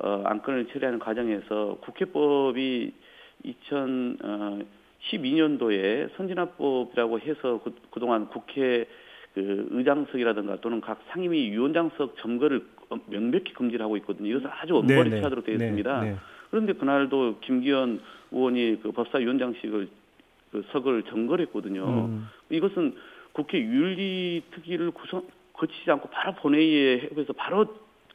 어, 0.02 0.22
안건을 0.26 0.68
처리하는 0.68 1.00
과정에서 1.00 1.78
국회법이 1.82 2.94
2012년도에 5.02 6.10
선진화법이라고 6.16 7.20
해서 7.20 7.60
그, 7.64 7.76
그동안 7.92 8.28
국회 8.30 8.86
그 9.34 9.68
의장석이라든가 9.72 10.62
또는 10.62 10.82
각 10.82 11.02
상임위 11.10 11.52
위원장석 11.52 12.18
점거를 12.20 12.66
어, 12.90 12.98
명백히 13.08 13.54
금지를 13.54 13.84
하고 13.84 13.98
있거든요. 13.98 14.30
이것은 14.30 14.50
아주 14.50 14.76
엄벌이 14.78 15.10
취하도록 15.12 15.46
되어 15.46 15.56
있습니다. 15.56 16.02
네. 16.02 16.16
그런데 16.50 16.74
그날도 16.74 17.38
김기현 17.42 18.00
의원이 18.32 18.80
그 18.82 18.92
법사위원장식을 18.92 19.88
그 20.52 20.64
석을 20.72 21.04
점거를 21.04 21.46
했거든요. 21.48 21.86
음. 22.08 22.28
이것은 22.50 22.96
국회 23.34 23.60
윤리특위를 23.60 24.92
구성 24.92 25.24
거치지 25.54 25.92
않고 25.92 26.10
바로 26.10 26.34
본회의에 26.36 27.10
해서 27.16 27.34
바로 27.34 27.68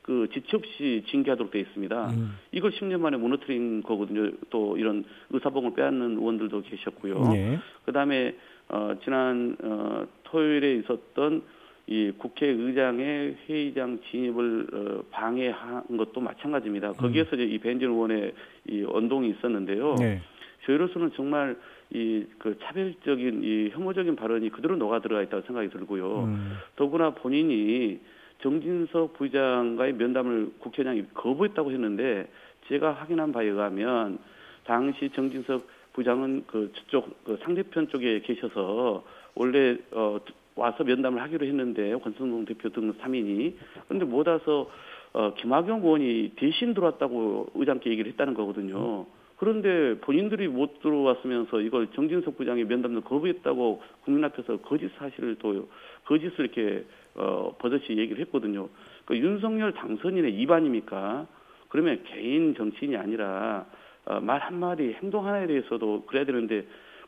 그 0.03 0.29
지체 0.33 0.57
없이 0.57 1.03
징계하도록 1.09 1.51
되어 1.51 1.63
있습니다. 1.63 2.11
음. 2.11 2.39
이걸 2.53 2.73
10년 2.73 3.01
만에 3.01 3.17
무너뜨린 3.17 3.83
거거든요. 3.83 4.33
또 4.51 4.77
이런 4.77 5.05
의사봉을 5.31 5.75
빼앗는 5.75 6.19
의원들도 6.19 6.63
계셨고요. 6.63 7.29
네. 7.31 7.59
그다음에 7.87 8.35
어, 8.69 8.95
지난 9.03 9.57
어, 9.63 10.07
토요일에 10.25 10.75
있었던 10.77 11.43
이 11.87 12.13
국회의장의 12.19 13.37
회의장 13.49 13.99
진입을 14.11 14.67
어, 14.73 15.03
방해한 15.11 15.97
것도 15.97 16.21
마찬가지입니다. 16.21 16.93
거기에서 16.93 17.37
이제 17.37 17.45
이 17.45 17.59
벤진 17.59 17.91
의원의 17.91 18.33
이 18.69 18.85
언동이 18.87 19.31
있었는데요. 19.31 19.95
네. 19.95 20.21
저희로서는 20.67 21.13
정말 21.15 21.57
이 21.93 22.25
그 22.45 22.59
차별적인 22.61 23.43
이 23.43 23.71
혐오적인 23.71 24.17
발언이 24.17 24.51
그대로 24.51 24.77
녹아 24.77 25.01
들어가 25.01 25.23
있다고 25.23 25.47
생각이 25.47 25.71
들고요. 25.71 26.25
음. 26.25 26.59
더구나 26.77 27.15
본인이 27.15 27.99
정진석 28.43 29.15
부장과의 29.15 29.95
면담을 29.95 30.53
국회의장이 30.59 31.07
거부했다고 31.15 31.71
했는데 31.71 32.29
제가 32.69 32.93
확인한 32.93 33.33
바에 33.33 33.47
의하면 33.47 34.19
당시 34.65 35.09
정진석 35.15 35.67
부장은 35.95 36.45
그 36.47 36.71
저쪽 36.75 37.25
그 37.25 37.39
상대편 37.43 37.89
쪽에 37.89 38.21
계셔서 38.21 39.03
원래 39.35 39.79
어 39.93 40.21
와서 40.55 40.85
면담을 40.85 41.23
하기로 41.23 41.47
했는데 41.47 41.95
권성동 41.97 42.45
대표 42.45 42.69
등 42.69 42.93
3인이 42.93 43.55
그런데 43.89 44.05
못 44.05 44.29
와서 44.29 44.71
어 45.15 45.33
김학용 45.33 45.83
의원이 45.83 46.33
대신 46.37 46.75
들어왔다고 46.75 47.53
의장께 47.55 47.89
얘기를 47.89 48.11
했다는 48.13 48.35
거거든요. 48.35 49.07
그런데 49.37 49.99
본인들이 50.01 50.49
못 50.49 50.81
들어왔으면서 50.81 51.61
이걸 51.61 51.89
정진석 51.93 52.37
부장이 52.37 52.65
면담을 52.65 53.01
거부했다고 53.03 53.83
국민 54.05 54.25
앞에서 54.25 54.59
거짓 54.59 54.91
사실을 54.97 55.37
또 55.39 55.69
거짓을 56.05 56.41
이렇게 56.41 56.85
어 57.15 57.55
버젓이 57.59 57.97
얘기를 57.99 58.21
했거든요. 58.23 58.69
그 59.05 59.17
윤석열 59.17 59.73
당선인의 59.73 60.35
입안입니까? 60.35 61.27
그러면 61.69 62.03
개인 62.05 62.55
정치인이 62.55 62.97
아니라 62.97 63.67
어, 64.07 64.21
말 64.21 64.41
한마디 64.41 64.95
행동 65.03 65.27
하나에 65.27 65.47
대해서도 65.47 66.05
그래야 66.07 66.25
되는데 66.25 66.65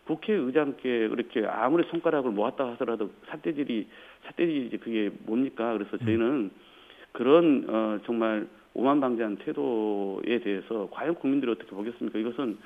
국회의장께 0.06 1.08
그렇게 1.08 1.44
아무리 1.46 1.84
손가락을 1.88 2.30
모았다 2.30 2.66
하더라도 2.72 3.10
삿대질이 3.28 3.86
삿대질이 4.26 4.78
그게 4.78 5.10
뭡니까? 5.20 5.72
그래서 5.72 5.96
저희는 5.98 6.50
그런 7.12 7.66
어 7.68 7.98
정말 8.04 8.46
오만방자한 8.76 9.36
태도에 9.38 10.38
대해서 10.40 10.88
과연 10.92 11.14
국민들이 11.14 11.50
어떻게 11.50 11.70
보겠습니까? 11.70 12.18
이것은 12.18 12.58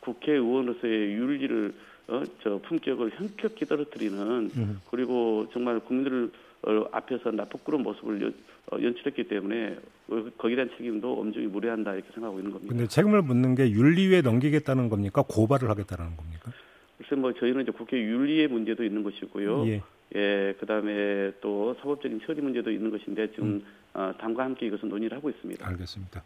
국회의원으로서의 0.00 1.12
윤리를 1.12 1.74
어, 2.08 2.22
저 2.42 2.58
품격을 2.66 3.10
현격히 3.10 3.66
떨어뜨리는 3.66 4.50
음. 4.56 4.80
그리고 4.90 5.46
정말 5.52 5.78
국민들 5.80 6.30
어, 6.62 6.88
앞에서 6.90 7.30
나쁘끄러운 7.32 7.82
모습을 7.82 8.22
연, 8.22 8.34
어, 8.72 8.82
연출했기 8.82 9.24
때문에 9.24 9.76
어, 10.08 10.24
거기에 10.38 10.56
대한 10.56 10.70
책임도 10.78 11.20
엄중히 11.20 11.46
물어야 11.46 11.72
한다 11.72 11.92
이렇게 11.94 12.08
생각하고 12.14 12.38
있는 12.38 12.52
겁니다. 12.52 12.74
근데 12.74 12.88
책임을 12.88 13.20
묻는 13.20 13.54
게 13.54 13.70
윤리위에 13.70 14.22
넘기겠다는 14.22 14.88
겁니까? 14.88 15.22
고발을 15.28 15.68
하겠다는 15.68 16.16
겁니까? 16.16 16.50
글쎄 16.96 17.14
뭐 17.14 17.34
저희는 17.34 17.62
이제 17.62 17.72
국회 17.72 17.98
윤리의 17.98 18.48
문제도 18.48 18.82
있는 18.82 19.02
것이고요. 19.02 19.66
예. 19.66 19.82
예, 20.14 20.54
그다음에 20.58 21.32
또 21.42 21.74
사법적인 21.80 22.22
처리 22.24 22.40
문제도 22.40 22.70
있는 22.70 22.90
것인데 22.90 23.30
지금 23.32 23.46
음. 23.46 23.62
어, 23.98 24.12
당과 24.16 24.44
함께 24.44 24.66
이것은 24.66 24.88
논의를 24.88 25.16
하고 25.16 25.28
있습니다. 25.28 25.66
알겠습니다. 25.66 26.22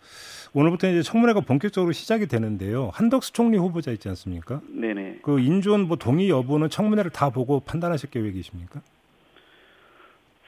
오늘부터 0.52 0.90
이제 0.90 1.00
청문회가 1.00 1.40
본격적으로 1.40 1.92
시작이 1.92 2.26
되는데요. 2.26 2.90
한덕수 2.92 3.32
총리 3.32 3.56
후보자 3.56 3.90
있지 3.92 4.10
않습니까? 4.10 4.60
네네. 4.68 5.20
그 5.22 5.40
인존 5.40 5.88
뭐 5.88 5.96
동의 5.96 6.28
여부는 6.28 6.68
청문회를 6.68 7.10
다 7.12 7.30
보고 7.30 7.60
판단하실 7.60 8.10
계획이십니까? 8.10 8.82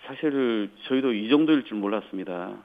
사실 0.06 0.68
저희도 0.86 1.14
이 1.14 1.30
정도일 1.30 1.64
줄 1.64 1.78
몰랐습니다. 1.78 2.58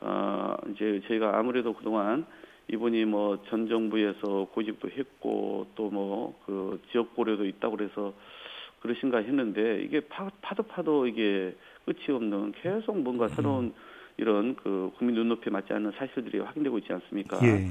어, 0.00 0.54
이제 0.72 1.02
저희가 1.08 1.36
아무래도 1.36 1.72
그동안 1.74 2.24
이분이 2.70 3.04
뭐 3.06 3.38
전 3.50 3.66
정부에서 3.68 4.46
고집도 4.54 4.90
했고 4.90 5.66
또 5.74 5.90
뭐 5.90 6.34
그 6.46 6.80
지역 6.92 7.16
고려도 7.16 7.46
있다고 7.46 7.76
그래서 7.76 8.12
그러신가 8.80 9.18
했는데 9.18 9.82
이게 9.82 9.98
파, 10.00 10.30
파도 10.40 10.62
파도 10.62 11.08
이게 11.08 11.52
끝이 11.84 12.14
없는 12.14 12.52
계속 12.62 12.96
뭔가 13.00 13.24
음. 13.24 13.28
새로운 13.30 13.74
이런 14.18 14.56
그 14.56 14.90
국민 14.98 15.14
눈높이에 15.16 15.50
맞지 15.50 15.72
않는 15.72 15.92
사실들이 15.92 16.40
확인되고 16.40 16.78
있지 16.78 16.92
않습니까? 16.92 17.38
예. 17.44 17.68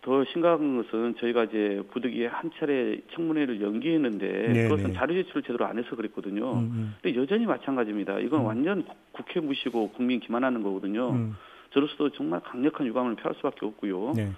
더 0.00 0.24
심각한 0.26 0.82
것은 0.82 1.16
저희가 1.16 1.44
이제 1.44 1.82
부득이에 1.92 2.26
한 2.26 2.50
차례 2.58 3.00
청문회를 3.12 3.60
연기했는데 3.60 4.26
네, 4.52 4.62
그것은 4.64 4.88
네. 4.88 4.92
자료 4.94 5.14
제출을 5.14 5.42
제대로 5.42 5.66
안 5.66 5.78
해서 5.78 5.94
그랬거든요. 5.96 6.54
음, 6.60 6.94
근데 7.02 7.18
여전히 7.20 7.44
마찬가지입니다. 7.46 8.18
이건 8.20 8.40
음. 8.40 8.46
완전 8.46 8.84
국- 8.84 8.96
국회 9.12 9.40
무시고 9.40 9.90
국민 9.90 10.20
기만하는 10.20 10.62
거거든요. 10.62 11.10
음, 11.10 11.34
저로서도 11.74 12.10
정말 12.10 12.40
강력한 12.40 12.86
유감을 12.86 13.16
표할 13.16 13.34
수밖에 13.36 13.66
없고요. 13.66 14.14
네. 14.16 14.30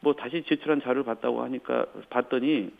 뭐 0.00 0.14
다시 0.14 0.42
제출한 0.48 0.80
자료를 0.80 1.04
봤다고 1.04 1.42
하니까 1.44 1.86
봤더니 2.10 2.70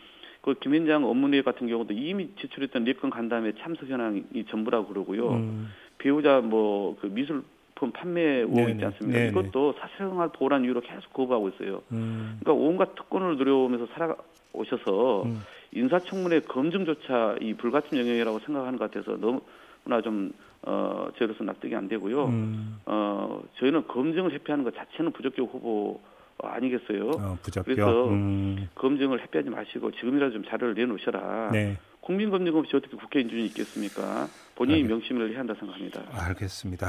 그 0.40 0.54
김현장 0.54 1.04
업무내역 1.04 1.44
같은 1.44 1.68
경우도 1.68 1.92
이미 1.94 2.30
제출했던 2.40 2.82
리건 2.82 3.10
간담회 3.10 3.52
참석 3.60 3.88
현황이 3.88 4.24
전부라고 4.48 4.88
그러고요. 4.88 5.34
음, 5.34 5.68
배우자 5.98 6.40
뭐 6.40 6.96
그 7.00 7.06
미술 7.06 7.44
품 7.74 7.90
판매 7.92 8.44
네네. 8.44 8.72
있지 8.72 8.84
않습니까? 8.84 9.18
네네. 9.18 9.28
이것도 9.30 9.74
사생활 9.80 10.28
보호란 10.28 10.64
이유로 10.64 10.80
계속 10.82 11.12
거부하고 11.12 11.48
있어요. 11.50 11.82
음, 11.92 12.38
그러니까 12.40 12.52
온갖 12.64 12.94
특권을 12.94 13.36
누려오면서 13.36 13.86
살아오셔서 13.94 15.22
음. 15.24 15.42
인사청문회 15.72 16.40
검증조차 16.40 17.36
이 17.40 17.54
불가침 17.54 17.98
영역이라고 17.98 18.40
생각하는 18.40 18.78
것 18.78 18.90
같아서 18.90 19.16
너무나 19.16 20.02
좀 20.02 20.32
어, 20.64 21.08
저로서 21.18 21.42
납득이 21.44 21.74
안 21.74 21.88
되고요. 21.88 22.26
음. 22.26 22.78
어, 22.86 23.42
저희는 23.58 23.88
검증을 23.88 24.32
회피하는 24.32 24.64
것 24.64 24.74
자체는 24.76 25.10
부적격 25.12 25.48
후보 25.52 26.00
아니겠어요. 26.38 27.10
어, 27.10 27.38
부적격. 27.42 27.64
그래서 27.64 28.08
음, 28.08 28.68
검증을 28.76 29.20
회피하지 29.22 29.50
마시고 29.50 29.90
지금이라도 29.92 30.34
좀 30.34 30.44
자료를 30.44 30.74
내놓으셔라. 30.74 31.50
네. 31.52 31.78
국민 32.00 32.30
검증 32.30 32.54
없이 32.56 32.76
어떻게 32.76 32.96
국회 32.96 33.20
인준이 33.20 33.46
있겠습니까? 33.46 34.26
본인이 34.56 34.82
알겠- 34.82 34.88
명심을 34.88 35.30
해야 35.30 35.38
한다 35.40 35.54
생각합니다. 35.58 36.02
알겠습니다. 36.12 36.88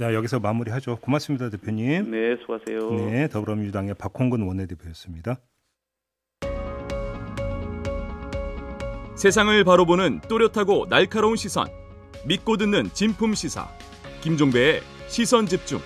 자, 0.00 0.14
여기서 0.14 0.40
마무리하죠. 0.40 0.96
고맙습니다, 0.96 1.50
대표님. 1.50 2.10
네, 2.10 2.34
수고하세요. 2.40 3.10
네, 3.10 3.28
더불어민주당의 3.28 3.92
박홍근 3.98 4.40
원내대표였습니다. 4.40 5.36
세상을 9.14 9.62
바로 9.64 9.84
보는 9.84 10.22
또렷하고 10.22 10.86
날카로운 10.88 11.36
시선 11.36 11.66
믿고 12.26 12.56
듣는 12.56 12.88
진품 12.94 13.34
시사 13.34 13.68
김종배의 14.22 14.80
시선 15.08 15.44
집중 15.44 15.80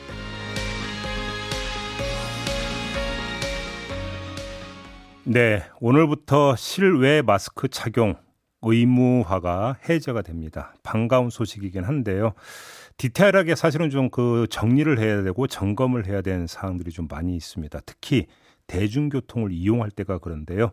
네, 5.25 5.65
오늘부터 5.81 6.55
실외 6.55 7.23
마스크 7.23 7.67
착용 7.67 8.15
의무화가 8.63 9.79
해제가 9.89 10.23
됩니다. 10.23 10.73
반가운 10.85 11.31
소식이긴 11.31 11.83
한데요. 11.83 12.35
디테일하게 12.97 13.55
사실은 13.55 13.91
좀 13.91 14.09
그 14.11 14.47
정리를 14.51 14.99
해야 14.99 15.23
되고 15.23 15.47
점검을 15.47 16.07
해야 16.07 16.21
되는 16.23 16.47
사항들이 16.47 16.91
좀 16.91 17.09
많이 17.11 17.35
있습니다. 17.37 17.81
특히 17.87 18.27
대중교통을 18.67 19.51
이용할 19.53 19.91
때가 19.91 20.19
그런데요. 20.19 20.71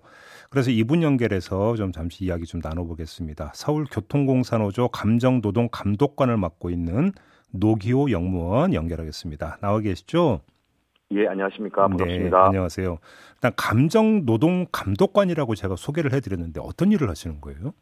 그래서 0.49 0.69
이분 0.69 1.01
연결해서 1.01 1.75
좀 1.75 1.91
잠시 1.91 2.23
이야기 2.25 2.45
좀 2.45 2.61
나눠보겠습니다. 2.63 3.51
서울교통공사노조 3.55 4.89
감정노동 4.89 5.69
감독관을 5.71 6.37
맡고 6.37 6.69
있는 6.69 7.11
노기호 7.51 8.11
영무원 8.11 8.73
연결하겠습니다. 8.73 9.57
나와 9.61 9.79
계시죠? 9.79 10.41
예, 11.13 11.27
안녕하십니까. 11.27 11.87
네, 11.89 11.97
반갑습니다. 11.97 12.45
안녕하세요. 12.45 12.97
일단 13.35 13.51
감정 13.57 14.25
노동 14.25 14.65
감독관이라고 14.71 15.55
제가 15.55 15.75
소개를 15.75 16.13
해드렸는데 16.13 16.61
어떤 16.63 16.91
일을 16.93 17.09
하시는 17.09 17.41
거예요? 17.41 17.73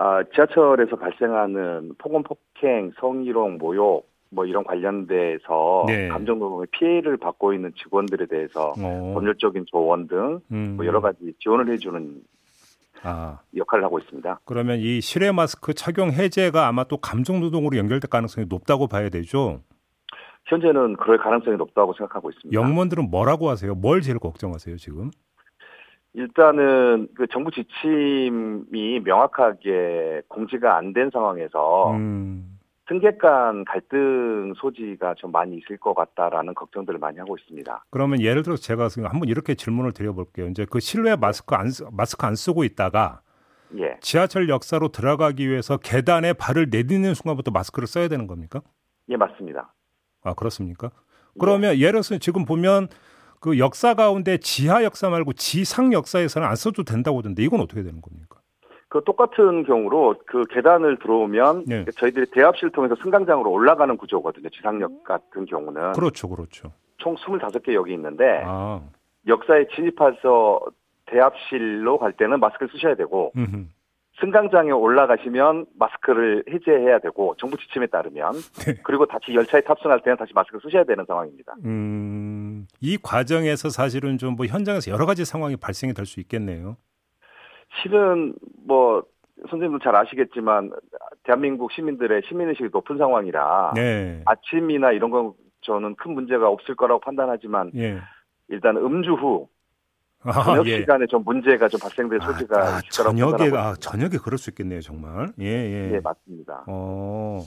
아, 0.00 0.22
지하철에서 0.32 0.94
발생하는 0.94 1.94
폭언, 1.98 2.22
폭행, 2.22 2.92
성희롱, 3.00 3.58
모욕, 3.58 4.08
뭐 4.30 4.46
이런 4.46 4.62
관련돼서 4.62 5.84
네. 5.88 6.08
감정노동의 6.08 6.68
피해를 6.70 7.16
받고 7.16 7.52
있는 7.52 7.72
직원들에 7.82 8.26
대해서 8.26 8.74
어, 8.78 9.12
법률적인 9.14 9.64
조언 9.66 10.06
등 10.06 10.40
음, 10.52 10.74
뭐 10.76 10.86
여러 10.86 11.00
가지 11.00 11.32
지원을 11.40 11.72
해주는 11.72 12.22
아 13.02 13.40
역할을 13.56 13.84
하고 13.84 13.98
있습니다. 13.98 14.40
그러면 14.44 14.78
이 14.78 15.00
실외 15.00 15.32
마스크 15.32 15.74
착용 15.74 16.10
해제가 16.10 16.68
아마 16.68 16.84
또 16.84 16.98
감정 16.98 17.40
노동으로 17.40 17.76
연결될 17.76 18.08
가능성이 18.08 18.46
높다고 18.48 18.86
봐야 18.86 19.08
되죠. 19.08 19.62
현재는 20.46 20.96
그럴 20.96 21.18
가능성이 21.18 21.56
높다고 21.56 21.92
생각하고 21.94 22.30
있습니다. 22.30 22.60
영무원들은 22.60 23.10
뭐라고 23.10 23.48
하세요? 23.48 23.74
뭘 23.74 24.00
제일 24.00 24.18
걱정하세요 24.18 24.76
지금? 24.76 25.10
일단은 26.14 27.08
그 27.14 27.26
정부 27.28 27.50
지침이 27.50 29.00
명확하게 29.00 30.22
공지가 30.28 30.76
안 30.76 30.92
된 30.92 31.10
상황에서 31.12 31.92
음, 31.92 32.58
승객 32.88 33.18
간 33.18 33.64
갈등 33.66 34.54
소지가 34.56 35.14
좀 35.14 35.30
많이 35.32 35.56
있을 35.58 35.76
것 35.76 35.94
같다라는 35.94 36.54
걱정들을 36.54 36.98
많이 36.98 37.18
하고 37.18 37.36
있습니다. 37.36 37.84
그러면 37.90 38.20
예를 38.20 38.42
들어서 38.42 38.62
제가 38.62 38.88
한번 39.10 39.28
이렇게 39.28 39.54
질문을 39.54 39.92
드려볼게요. 39.92 40.46
이제 40.48 40.66
그 40.68 40.80
실외 40.80 41.14
마스크 41.16 41.54
안 41.54 41.68
쓰- 41.70 41.84
마스크 41.92 42.26
안 42.26 42.34
쓰고 42.34 42.64
있다가 42.64 43.20
예. 43.78 43.98
지하철 44.00 44.48
역사로 44.48 44.88
들어가기 44.88 45.46
위해서 45.48 45.76
계단에 45.76 46.32
발을 46.32 46.68
내딛는 46.70 47.12
순간부터 47.12 47.50
마스크를 47.50 47.86
써야 47.86 48.08
되는 48.08 48.26
겁니까? 48.26 48.62
예, 49.10 49.16
맞습니다. 49.16 49.74
아 50.24 50.32
그렇습니까? 50.32 50.90
그러면 51.38 51.76
예를 51.76 51.92
들어서 51.92 52.16
지금 52.18 52.44
보면 52.46 52.88
그 53.40 53.58
역사 53.58 53.94
가운데 53.94 54.38
지하 54.38 54.84
역사 54.84 55.08
말고 55.08 55.32
지상 55.34 55.92
역사에서는 55.92 56.46
안 56.46 56.56
써도 56.56 56.82
된다고 56.82 57.18
하던데 57.18 57.42
이건 57.42 57.60
어떻게 57.60 57.82
되는 57.82 58.00
겁니까? 58.00 58.40
그 58.88 59.02
똑같은 59.04 59.64
경우로 59.64 60.16
그 60.26 60.44
계단을 60.50 60.98
들어오면 60.98 61.64
네. 61.66 61.84
저희들이 61.96 62.26
대합실 62.32 62.70
통해서 62.70 62.96
승강장으로 63.02 63.50
올라가는 63.50 63.94
구조거든요. 63.96 64.48
지상역 64.48 65.04
같은 65.04 65.44
경우는 65.44 65.92
그렇죠, 65.92 66.28
그렇죠. 66.28 66.72
총 66.96 67.14
25개 67.16 67.74
역이 67.74 67.92
있는데 67.92 68.42
아, 68.46 68.80
역사에 69.26 69.66
진입해서 69.74 70.60
대합실로 71.06 71.98
갈 71.98 72.12
때는 72.12 72.40
마스크를 72.40 72.70
쓰셔야 72.72 72.94
되고 72.94 73.32
음흠. 73.36 73.66
승강장에 74.20 74.70
올라가시면 74.72 75.66
마스크를 75.78 76.44
해제해야 76.50 76.98
되고 76.98 77.34
정부 77.38 77.56
지침에 77.56 77.86
따르면 77.86 78.32
네. 78.66 78.74
그리고 78.84 79.06
다시 79.06 79.32
열차에 79.34 79.60
탑승할 79.62 80.00
때는 80.02 80.16
다시 80.16 80.32
마스크를 80.34 80.60
쓰셔야 80.62 80.84
되는 80.84 81.04
상황입니다. 81.06 81.54
음, 81.64 82.66
이 82.80 82.98
과정에서 83.02 83.68
사실은 83.70 84.18
좀 84.18 84.34
뭐 84.36 84.46
현장에서 84.46 84.90
여러 84.90 85.06
가지 85.06 85.24
상황이 85.24 85.56
발생이 85.56 85.94
될 85.94 86.04
수 86.06 86.20
있겠네요. 86.20 86.76
실은 87.82 88.34
뭐 88.66 89.02
선생님도 89.50 89.82
잘 89.84 89.94
아시겠지만 89.94 90.72
대한민국 91.22 91.70
시민들의 91.72 92.22
시민의식이 92.28 92.70
높은 92.72 92.98
상황이라 92.98 93.72
네, 93.74 94.22
아침이나 94.26 94.92
이런 94.92 95.10
건 95.10 95.32
저는 95.60 95.94
큰 95.96 96.12
문제가 96.12 96.48
없을 96.48 96.74
거라고 96.74 97.00
판단하지만 97.00 97.70
예. 97.76 97.98
일단 98.48 98.76
음주 98.76 99.12
후 99.12 99.48
아, 99.48 99.57
저녁 100.22 100.66
예. 100.66 100.80
시간에 100.80 101.06
좀 101.06 101.22
문제가 101.24 101.68
좀 101.68 101.78
발생될 101.80 102.18
소지가 102.20 102.58
아, 102.58 102.80
거라고 102.96 103.16
저녁에 103.16 103.56
아. 103.56 103.74
저녁에 103.78 104.18
그럴 104.22 104.36
수 104.38 104.50
있겠네요, 104.50 104.80
정말. 104.80 105.28
예, 105.40 105.44
예. 105.46 105.92
예, 105.94 106.00
맞습니다. 106.00 106.64
어. 106.66 107.42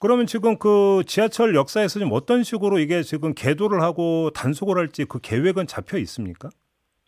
그러면 0.00 0.26
지금 0.26 0.56
그 0.58 1.02
지하철 1.06 1.54
역사에서 1.54 2.00
좀 2.00 2.10
어떤 2.12 2.42
식으로 2.42 2.78
이게 2.78 3.02
지금 3.02 3.34
계도를 3.34 3.82
하고 3.82 4.30
단속을 4.30 4.76
할지 4.76 5.04
그 5.04 5.20
계획은 5.20 5.66
잡혀 5.66 5.98
있습니까? 5.98 6.48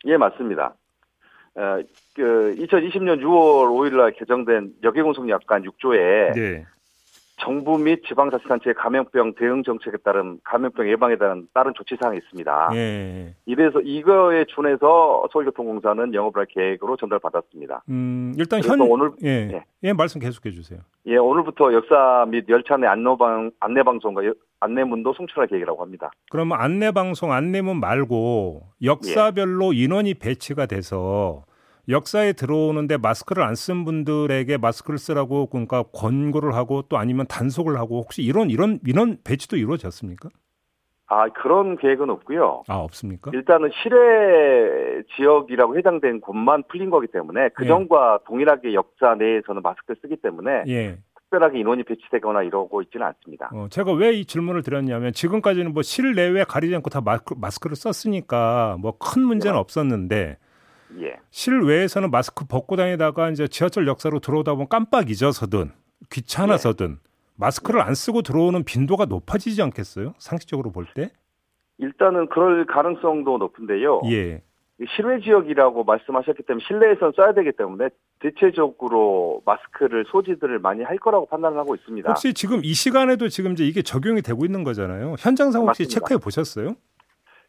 예, 0.05 0.15
맞습니다. 0.17 0.75
어, 1.55 1.79
그 2.13 2.55
2020년 2.57 3.21
6월 3.21 3.67
5일 3.69 3.97
날 3.97 4.11
개정된 4.13 4.73
역외공속약관 4.83 5.63
6조에 5.63 6.35
네. 6.35 6.65
정부 7.37 7.77
및 7.77 8.01
지방자치단체의 8.07 8.75
감염병 8.75 9.33
대응 9.35 9.61
정책에 9.63 9.97
따른 9.97 10.39
감염병 10.45 10.87
예방에 10.89 11.17
따른 11.17 11.47
다른 11.53 11.73
조치 11.75 11.97
사항이 12.01 12.17
있습니다. 12.19 12.69
예. 12.75 13.35
이래서 13.45 13.81
이거에 13.81 14.45
준해서 14.45 15.27
서울교통공사는 15.33 16.13
영업을 16.13 16.39
할 16.41 16.45
계획으로 16.49 16.95
전달받았습니다. 16.95 17.83
음, 17.89 18.33
일단 18.37 18.61
현 18.63 18.79
오늘- 18.81 19.11
예. 19.23 19.49
예. 19.51 19.63
예, 19.83 19.93
말씀 19.93 20.21
계속해 20.21 20.51
주세요. 20.51 20.79
예, 21.07 21.17
오늘부터 21.17 21.73
역사 21.73 22.25
및 22.29 22.45
열차 22.47 22.77
내 22.77 22.87
안내방 22.87 23.51
안내 23.59 23.83
방송과 23.83 24.25
여- 24.25 24.33
안내문도 24.61 25.13
송출할 25.13 25.47
계획이라고 25.47 25.81
합니다. 25.83 26.09
그러면 26.31 26.57
안내 26.59 26.91
방송 26.91 27.33
안내문 27.33 27.79
말고 27.81 28.63
역사별로 28.81 29.73
인원이 29.73 30.13
배치가 30.15 30.65
돼서 30.65 31.43
역사에 31.89 32.33
들어오는데 32.33 32.97
마스크를 32.97 33.43
안 33.43 33.55
쓴 33.55 33.85
분들에게 33.85 34.57
마스크를 34.57 34.97
쓰라고 34.99 35.45
그러니까 35.47 35.83
권고를 35.93 36.55
하고 36.55 36.81
또 36.89 36.97
아니면 36.97 37.25
단속을 37.27 37.77
하고 37.77 38.01
혹시 38.01 38.21
이런 38.21 38.49
이런 38.49 38.79
인원 38.85 39.17
배치도 39.23 39.55
이루어졌습니까? 39.57 40.29
아 41.07 41.29
그런 41.29 41.77
계획은 41.77 42.09
없고요. 42.09 42.63
아 42.67 42.75
없습니까? 42.77 43.31
일단은 43.33 43.69
실외 43.81 45.03
지역이라고 45.15 45.77
해당된 45.77 46.19
곳만 46.21 46.63
풀린 46.67 46.89
거기 46.89 47.07
때문에 47.07 47.49
그 47.55 47.63
예. 47.63 47.67
전과 47.67 48.19
동일하게 48.27 48.73
역사 48.73 49.15
내에서는 49.15 49.61
마스크를 49.61 49.95
쓰기 50.01 50.15
때문에 50.17 50.63
예. 50.67 50.97
특별하게 51.19 51.59
인원이 51.59 51.83
배치되거나 51.83 52.43
이러고 52.43 52.81
있지는 52.81 53.05
않습니다. 53.07 53.49
어, 53.53 53.67
제가 53.69 53.93
왜 53.93 54.13
이 54.15 54.25
질문을 54.25 54.63
드렸냐면 54.63 55.13
지금까지는 55.13 55.73
뭐 55.73 55.81
실내외 55.83 56.43
가리지 56.43 56.75
않고 56.75 56.89
다 56.89 57.01
마스크, 57.01 57.35
마스크를 57.37 57.75
썼으니까 57.75 58.77
뭐 58.81 58.97
큰 58.97 59.21
문제는 59.23 59.53
네. 59.55 59.59
없었는데 59.59 60.37
예. 60.99 61.15
실외에서는 61.31 62.11
마스크 62.11 62.45
벗고 62.45 62.75
다니다가 62.75 63.29
이제 63.29 63.47
지하철 63.47 63.87
역사로 63.87 64.19
들어오다 64.19 64.53
보면 64.53 64.67
깜빡 64.69 65.09
잊어서든 65.09 65.71
귀찮아서든 66.11 66.97
마스크를 67.35 67.81
안 67.81 67.95
쓰고 67.95 68.21
들어오는 68.21 68.63
빈도가 68.63 69.05
높아지지 69.05 69.61
않겠어요? 69.61 70.13
상식적으로 70.17 70.71
볼 70.71 70.85
때? 70.93 71.11
일단은 71.77 72.29
그럴 72.29 72.65
가능성도 72.65 73.37
높은데요. 73.37 74.01
예. 74.05 74.41
실외 74.95 75.21
지역이라고 75.21 75.85
말씀하셨기 75.85 76.43
때문에 76.43 76.63
실내에선 76.67 77.13
써야 77.15 77.33
되기 77.33 77.51
때문에 77.53 77.89
대체적으로 78.19 79.41
마스크를 79.45 80.05
소지들을 80.07 80.59
많이 80.59 80.83
할 80.83 80.97
거라고 80.97 81.25
판단을 81.27 81.57
하고 81.57 81.75
있습니다. 81.75 82.09
혹시 82.09 82.33
지금 82.33 82.61
이 82.63 82.73
시간에도 82.73 83.29
지금 83.29 83.53
이제 83.53 83.65
이게 83.65 83.81
적용이 83.81 84.21
되고 84.21 84.43
있는 84.45 84.63
거잖아요. 84.63 85.15
현장상 85.19 85.61
혹시 85.61 85.83
맞습니다. 85.83 85.93
체크해 85.93 86.17
보셨어요? 86.19 86.75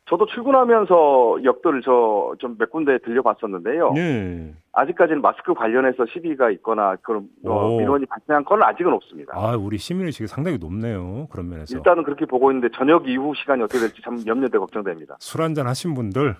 저도 0.08 0.26
출근하면서 0.26 1.38
역도를 1.44 1.82
저 1.82 2.34
좀 2.38 2.56
몇 2.58 2.70
군데 2.70 2.98
들려봤었는데요. 2.98 3.92
네. 3.92 4.54
아직까지는 4.72 5.20
마스크 5.22 5.52
관련해서 5.54 6.06
시비가 6.06 6.50
있거나 6.52 6.96
그런 7.02 7.28
어, 7.44 7.66
오. 7.74 7.78
민원이 7.78 8.06
발생한 8.06 8.44
건 8.44 8.62
아직은 8.62 8.92
없습니다. 8.92 9.32
아, 9.34 9.56
우리 9.56 9.78
시민의식이 9.78 10.26
상당히 10.26 10.58
높네요. 10.58 11.26
그런 11.30 11.48
면에서. 11.48 11.76
일단은 11.76 12.04
그렇게 12.04 12.24
보고 12.26 12.50
있는데 12.52 12.68
저녁 12.76 13.08
이후 13.08 13.34
시간이 13.34 13.62
어떻게 13.62 13.80
될지 13.80 14.00
참 14.02 14.18
염려돼 14.26 14.58
걱정됩니다. 14.58 15.16
술 15.20 15.42
한잔 15.42 15.66
하신 15.66 15.94
분들 15.94 16.36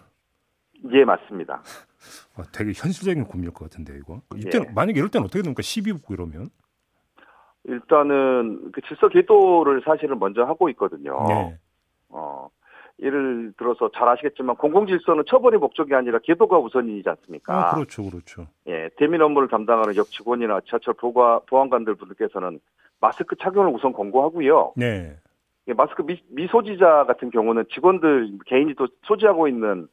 예, 0.92 1.04
맞습니다. 1.04 1.62
와, 2.38 2.44
되게 2.52 2.68
현실적인 2.74 3.24
고민일 3.24 3.52
것 3.52 3.64
같은데 3.70 3.96
이거. 3.96 4.20
이때 4.36 4.58
예. 4.58 4.72
만약에 4.74 4.98
이럴 4.98 5.10
때는 5.10 5.24
어떻게 5.24 5.42
됩니까? 5.42 5.62
시비 5.62 5.92
붙고 5.92 6.14
이러면. 6.14 6.48
일단은 7.64 8.70
그 8.72 8.80
질서 8.82 9.08
계도를 9.08 9.82
사실은 9.84 10.18
먼저 10.18 10.44
하고 10.44 10.68
있거든요. 10.70 11.16
네. 11.28 11.58
어, 12.98 13.04
예를 13.04 13.52
들어서 13.56 13.90
잘 13.94 14.08
아시겠지만 14.08 14.56
공공질서는 14.56 15.24
처벌이 15.26 15.58
목적이 15.58 15.94
아니라 15.94 16.18
계도가 16.22 16.58
우선이지 16.58 17.08
않습니까? 17.08 17.70
아, 17.70 17.74
그렇죠, 17.74 18.04
그렇죠. 18.04 18.46
예, 18.66 18.88
대민 18.96 19.22
업무를 19.22 19.48
담당하는 19.48 19.96
역 19.96 20.06
직원이나 20.06 20.60
지하철 20.66 20.94
보가, 20.94 21.40
보안관들 21.46 21.94
분들께서는 21.96 22.60
마스크 23.00 23.36
착용을 23.36 23.72
우선 23.74 23.92
권고하고요. 23.92 24.72
네. 24.76 25.16
예, 25.68 25.72
마스크 25.74 26.02
미, 26.02 26.22
미소지자 26.28 27.04
같은 27.06 27.30
경우는 27.30 27.64
직원들 27.72 28.38
개인이 28.46 28.74
또 28.74 28.86
소지하고 29.04 29.48
있는 29.48 29.88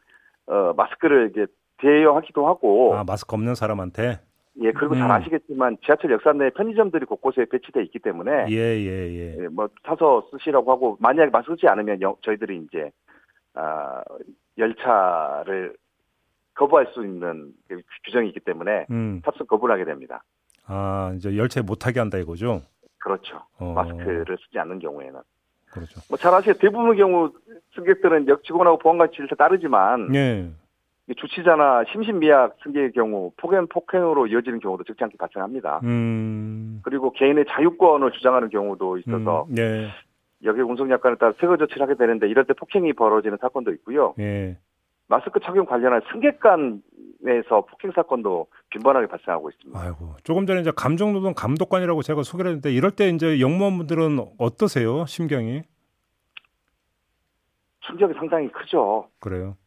어, 0.47 0.73
마스크를 0.75 1.31
이제 1.31 1.45
대여하기도 1.77 2.47
하고 2.47 2.95
아, 2.95 3.03
마스크 3.03 3.35
없는 3.35 3.55
사람한테. 3.55 4.19
예 4.61 4.71
그리고 4.71 4.93
잘 4.95 5.05
음. 5.05 5.11
아시겠지만 5.11 5.77
지하철 5.83 6.11
역사 6.11 6.31
내에 6.31 6.51
편의점들이 6.51 7.05
곳곳에 7.05 7.45
배치돼 7.45 7.81
있기 7.83 7.99
때문에 7.99 8.45
예, 8.49 8.55
예, 8.55 8.87
예. 9.11 9.37
예, 9.39 9.47
뭐 9.47 9.67
사서 9.83 10.27
쓰시라고 10.31 10.71
하고 10.71 10.97
만약에 10.99 11.31
쓰지 11.47 11.67
않으면 11.67 11.99
영- 12.01 12.15
저희들이 12.21 12.63
이제 12.67 12.91
아, 13.55 14.03
열차를 14.57 15.75
거부할 16.53 16.87
수 16.93 17.03
있는 17.03 17.51
그 17.67 17.81
규정이 18.05 18.27
있기 18.29 18.39
때문에 18.41 18.85
음. 18.91 19.21
탑승 19.25 19.45
거부를 19.47 19.73
하게 19.73 19.85
됩니다. 19.85 20.23
아, 20.67 21.11
이제 21.15 21.35
열차에 21.35 21.63
못 21.63 21.75
타게 21.75 21.99
한다 21.99 22.17
이거죠. 22.19 22.61
그렇죠. 22.99 23.41
어. 23.59 23.73
마스크를 23.73 24.37
쓰지 24.45 24.59
않는 24.59 24.79
경우에는 24.79 25.19
그렇죠. 25.71 25.99
뭐 26.09 26.17
잘 26.17 26.31
아시죠 26.35 26.53
대부분의 26.59 26.97
경우 26.97 27.31
승객들은 27.75 28.27
역 28.27 28.43
직원하고 28.43 28.77
보안관 28.77 29.09
지시를 29.09 29.29
따르지만 29.35 30.13
예. 30.13 30.47
이 31.09 31.15
주치자나 31.15 31.83
심신미약 31.91 32.57
승객의 32.63 32.93
경우 32.93 33.31
폭행 33.35 33.67
폭행으로 33.67 34.27
이어지는 34.27 34.59
경우도 34.59 34.85
적지 34.85 35.03
않게 35.03 35.17
발생합니다. 35.17 35.81
음. 35.83 36.79
그리고 36.83 37.11
개인의 37.11 37.45
자유권을 37.49 38.11
주장하는 38.13 38.49
경우도 38.49 38.97
있어서 38.99 39.47
음, 39.49 39.55
예. 39.57 39.89
여객 40.45 40.69
운송약관에 40.69 41.17
따라 41.17 41.33
세거 41.39 41.57
조치를 41.57 41.81
하게 41.83 41.95
되는데 41.95 42.29
이럴 42.29 42.45
때 42.45 42.53
폭행이 42.53 42.93
벌어지는 42.93 43.37
사건도 43.41 43.71
있고요. 43.73 44.13
예. 44.19 44.57
마스크 45.07 45.39
착용 45.41 45.65
관련한 45.65 46.01
승객 46.11 46.39
간에서 46.39 47.65
폭행 47.65 47.91
사건도 47.93 48.47
빈번하게 48.69 49.07
발생하고 49.07 49.49
있습니다. 49.49 49.79
아이고. 49.79 50.15
조금 50.23 50.45
전에 50.45 50.61
이제 50.61 50.71
감정노동 50.73 51.33
감독관이라고 51.33 52.01
제가 52.01 52.23
소개를 52.23 52.51
했는데 52.51 52.71
이럴 52.71 52.91
때 52.91 53.09
이제 53.09 53.41
영무원분들은 53.41 54.19
어떠세요? 54.37 55.05
심경이? 55.05 55.63
충격이 57.81 58.13
상당히 58.13 58.49
크죠. 58.49 59.09
그래요. 59.19 59.57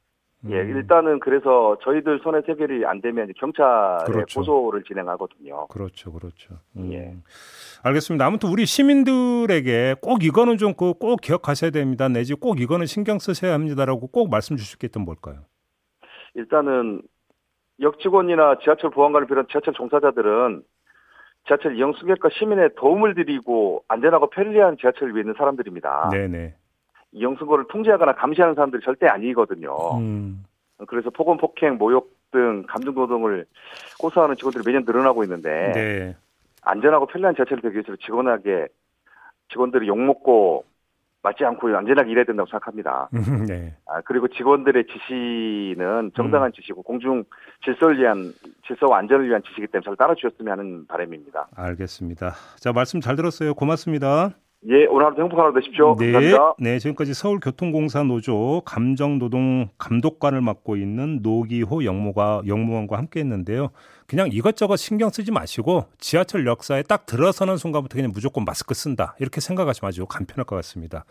음. 0.47 0.53
예, 0.53 0.59
일단은 0.59 1.19
그래서 1.21 1.77
저희들 1.83 2.21
손에 2.23 2.43
해결이 2.49 2.87
안 2.87 3.01
되면 3.01 3.33
경찰에 3.37 4.05
그렇죠. 4.07 4.41
고소를 4.41 4.85
진행하거든요. 4.85 5.67
그렇죠, 5.69 6.13
그렇죠. 6.13 6.55
음. 6.77 6.93
예. 6.93 7.15
알겠습니다. 7.83 8.25
아무튼 8.25 8.51
우리 8.51 8.65
시민들에게 8.67 9.97
꼭 10.01 10.23
이거는 10.25 10.57
좀 10.59 10.75
꼭 10.75 11.21
기억하셔야 11.21 11.71
됩니다. 11.71 12.09
내지 12.09 12.35
꼭 12.35 12.61
이거는 12.61 12.87
신경 12.87 13.19
쓰셔야 13.19 13.55
합니다라고 13.55 14.07
꼭 14.09 14.31
말씀 14.31 14.57
주실 14.57 14.79
게 14.79 14.87
있던 14.87 15.05
뭘까요? 15.05 15.41
일단은 16.35 17.03
역 17.81 17.99
직원이나 18.01 18.59
지하철 18.63 18.91
보안관을 18.91 19.27
비롯한 19.27 19.49
지하철 19.51 19.75
종사자들은 19.75 20.63
지하철 21.47 21.77
이용 21.77 21.93
승객과 21.93 22.29
시민의 22.33 22.71
도움을 22.77 23.15
드리고 23.15 23.85
안전하고 23.89 24.31
편리한 24.31 24.77
지하철을 24.79 25.15
위해 25.15 25.23
있는 25.23 25.35
사람들입니다. 25.39 26.09
네네. 26.11 26.55
이용 27.17 27.35
승고를 27.37 27.65
통제하거나 27.69 28.15
감시하는 28.15 28.55
사람들이 28.55 28.83
절대 28.85 29.07
아니거든요. 29.07 29.99
음. 29.99 30.45
그래서 30.87 31.09
폭언, 31.11 31.39
폭행, 31.39 31.79
모욕 31.79 32.15
등 32.31 32.65
감정노동을 32.69 33.47
고소하는 33.99 34.37
직원들이 34.37 34.63
매년 34.67 34.85
늘어나고 34.85 35.25
있는데 35.25 35.73
네. 35.73 36.17
안전하고 36.63 37.07
편리한 37.07 37.35
지하철을 37.35 37.63
되기 37.63 37.75
위해서 37.75 37.97
직원에게 38.05 38.69
직원들이 39.51 39.89
욕먹고 39.89 40.65
맞지 41.23 41.45
않고 41.45 41.75
안전하게 41.75 42.11
일해야 42.11 42.25
된다고 42.25 42.49
생각합니다. 42.49 43.09
네. 43.49 43.75
아, 43.87 44.01
그리고 44.03 44.29
직원들의 44.29 44.85
지시는 44.87 46.13
정당한 46.15 46.51
음. 46.51 46.53
지시고 46.53 46.83
공중 46.83 47.25
질서를 47.65 47.99
위한 47.99 48.33
질서와 48.67 48.99
안전을 48.99 49.29
위한 49.29 49.43
지시이기 49.43 49.69
때문에 49.69 49.85
잘 49.85 49.97
따라주셨으면 49.97 50.53
하는 50.53 50.87
바람입니다. 50.87 51.49
알겠습니다. 51.57 52.35
자, 52.59 52.73
말씀 52.73 53.01
잘 53.01 53.17
들었어요. 53.17 53.55
고맙습니다. 53.55 54.35
예, 54.69 54.87
오늘 54.87 55.05
하루도 55.07 55.23
행복한 55.23 55.47
하루 55.47 55.55
되십시오. 55.61 55.95
네. 55.99 56.13
감사합니다. 56.13 56.55
네, 56.59 56.79
지금까지 56.79 57.15
서울교통공사 57.15 58.03
노조 58.03 58.63
감정노동 58.65 59.69
감독관을 59.79 60.41
맡고 60.41 60.77
있는 60.77 61.21
노기호 61.23 61.85
영무가 61.85 62.43
영무원과 62.47 62.99
함께 62.99 63.21
했는데요. 63.21 63.69
그냥 64.07 64.29
이것저것 64.33 64.77
신경 64.77 65.11
쓰지 65.11 65.31
마시고 65.31 65.85
지하철 65.99 66.47
역사에 66.47 66.83
딱 66.83 67.07
들어서는 67.07 67.59
순간부터 67.59 67.97
그냥 67.97 68.11
무조건 68.13 68.45
마스크 68.45 68.75
쓴다. 68.75 69.15
이렇게 69.21 69.41
생각하시면 69.41 69.89
아주 69.89 70.07
간편할 70.07 70.45
것 70.45 70.57
같습니다. 70.57 71.05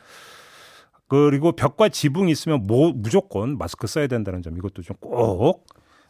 그리고 1.08 1.52
벽과 1.52 1.90
지붕이 1.90 2.32
있으면 2.32 2.66
뭐 2.68 2.92
무조건 2.94 3.58
마스크 3.58 3.86
써야 3.88 4.08
된다는 4.08 4.42
점 4.42 4.58
이것도 4.58 4.82
좀 4.82 4.96
꼭 5.00 5.64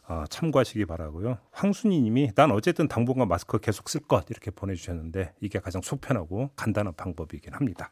아, 0.08 0.26
참고하시기 0.30 0.86
바라고요. 0.86 1.38
황순희 1.52 2.02
님이 2.02 2.32
난 2.36 2.52
어쨌든 2.52 2.88
당분간 2.88 3.28
마스크 3.28 3.60
계속 3.60 3.90
쓸 3.90 4.02
것 4.02 4.30
이렇게 4.30 4.52
보내주셨는데 4.52 5.34
이게 5.42 5.60
가장 5.60 5.82
속편하고 5.82 6.52
간단한 6.56 6.94
방법이긴 6.96 7.54
합니다. 7.54 7.92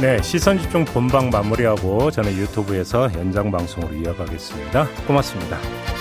네, 0.00 0.20
시선 0.20 0.58
집중 0.58 0.84
본방 0.84 1.30
마무리하고 1.30 2.10
저는 2.10 2.32
유튜브에서 2.32 3.12
연장 3.14 3.50
방송으로 3.50 3.94
이어가겠습니다. 3.94 4.86
고맙습니다. 5.06 5.95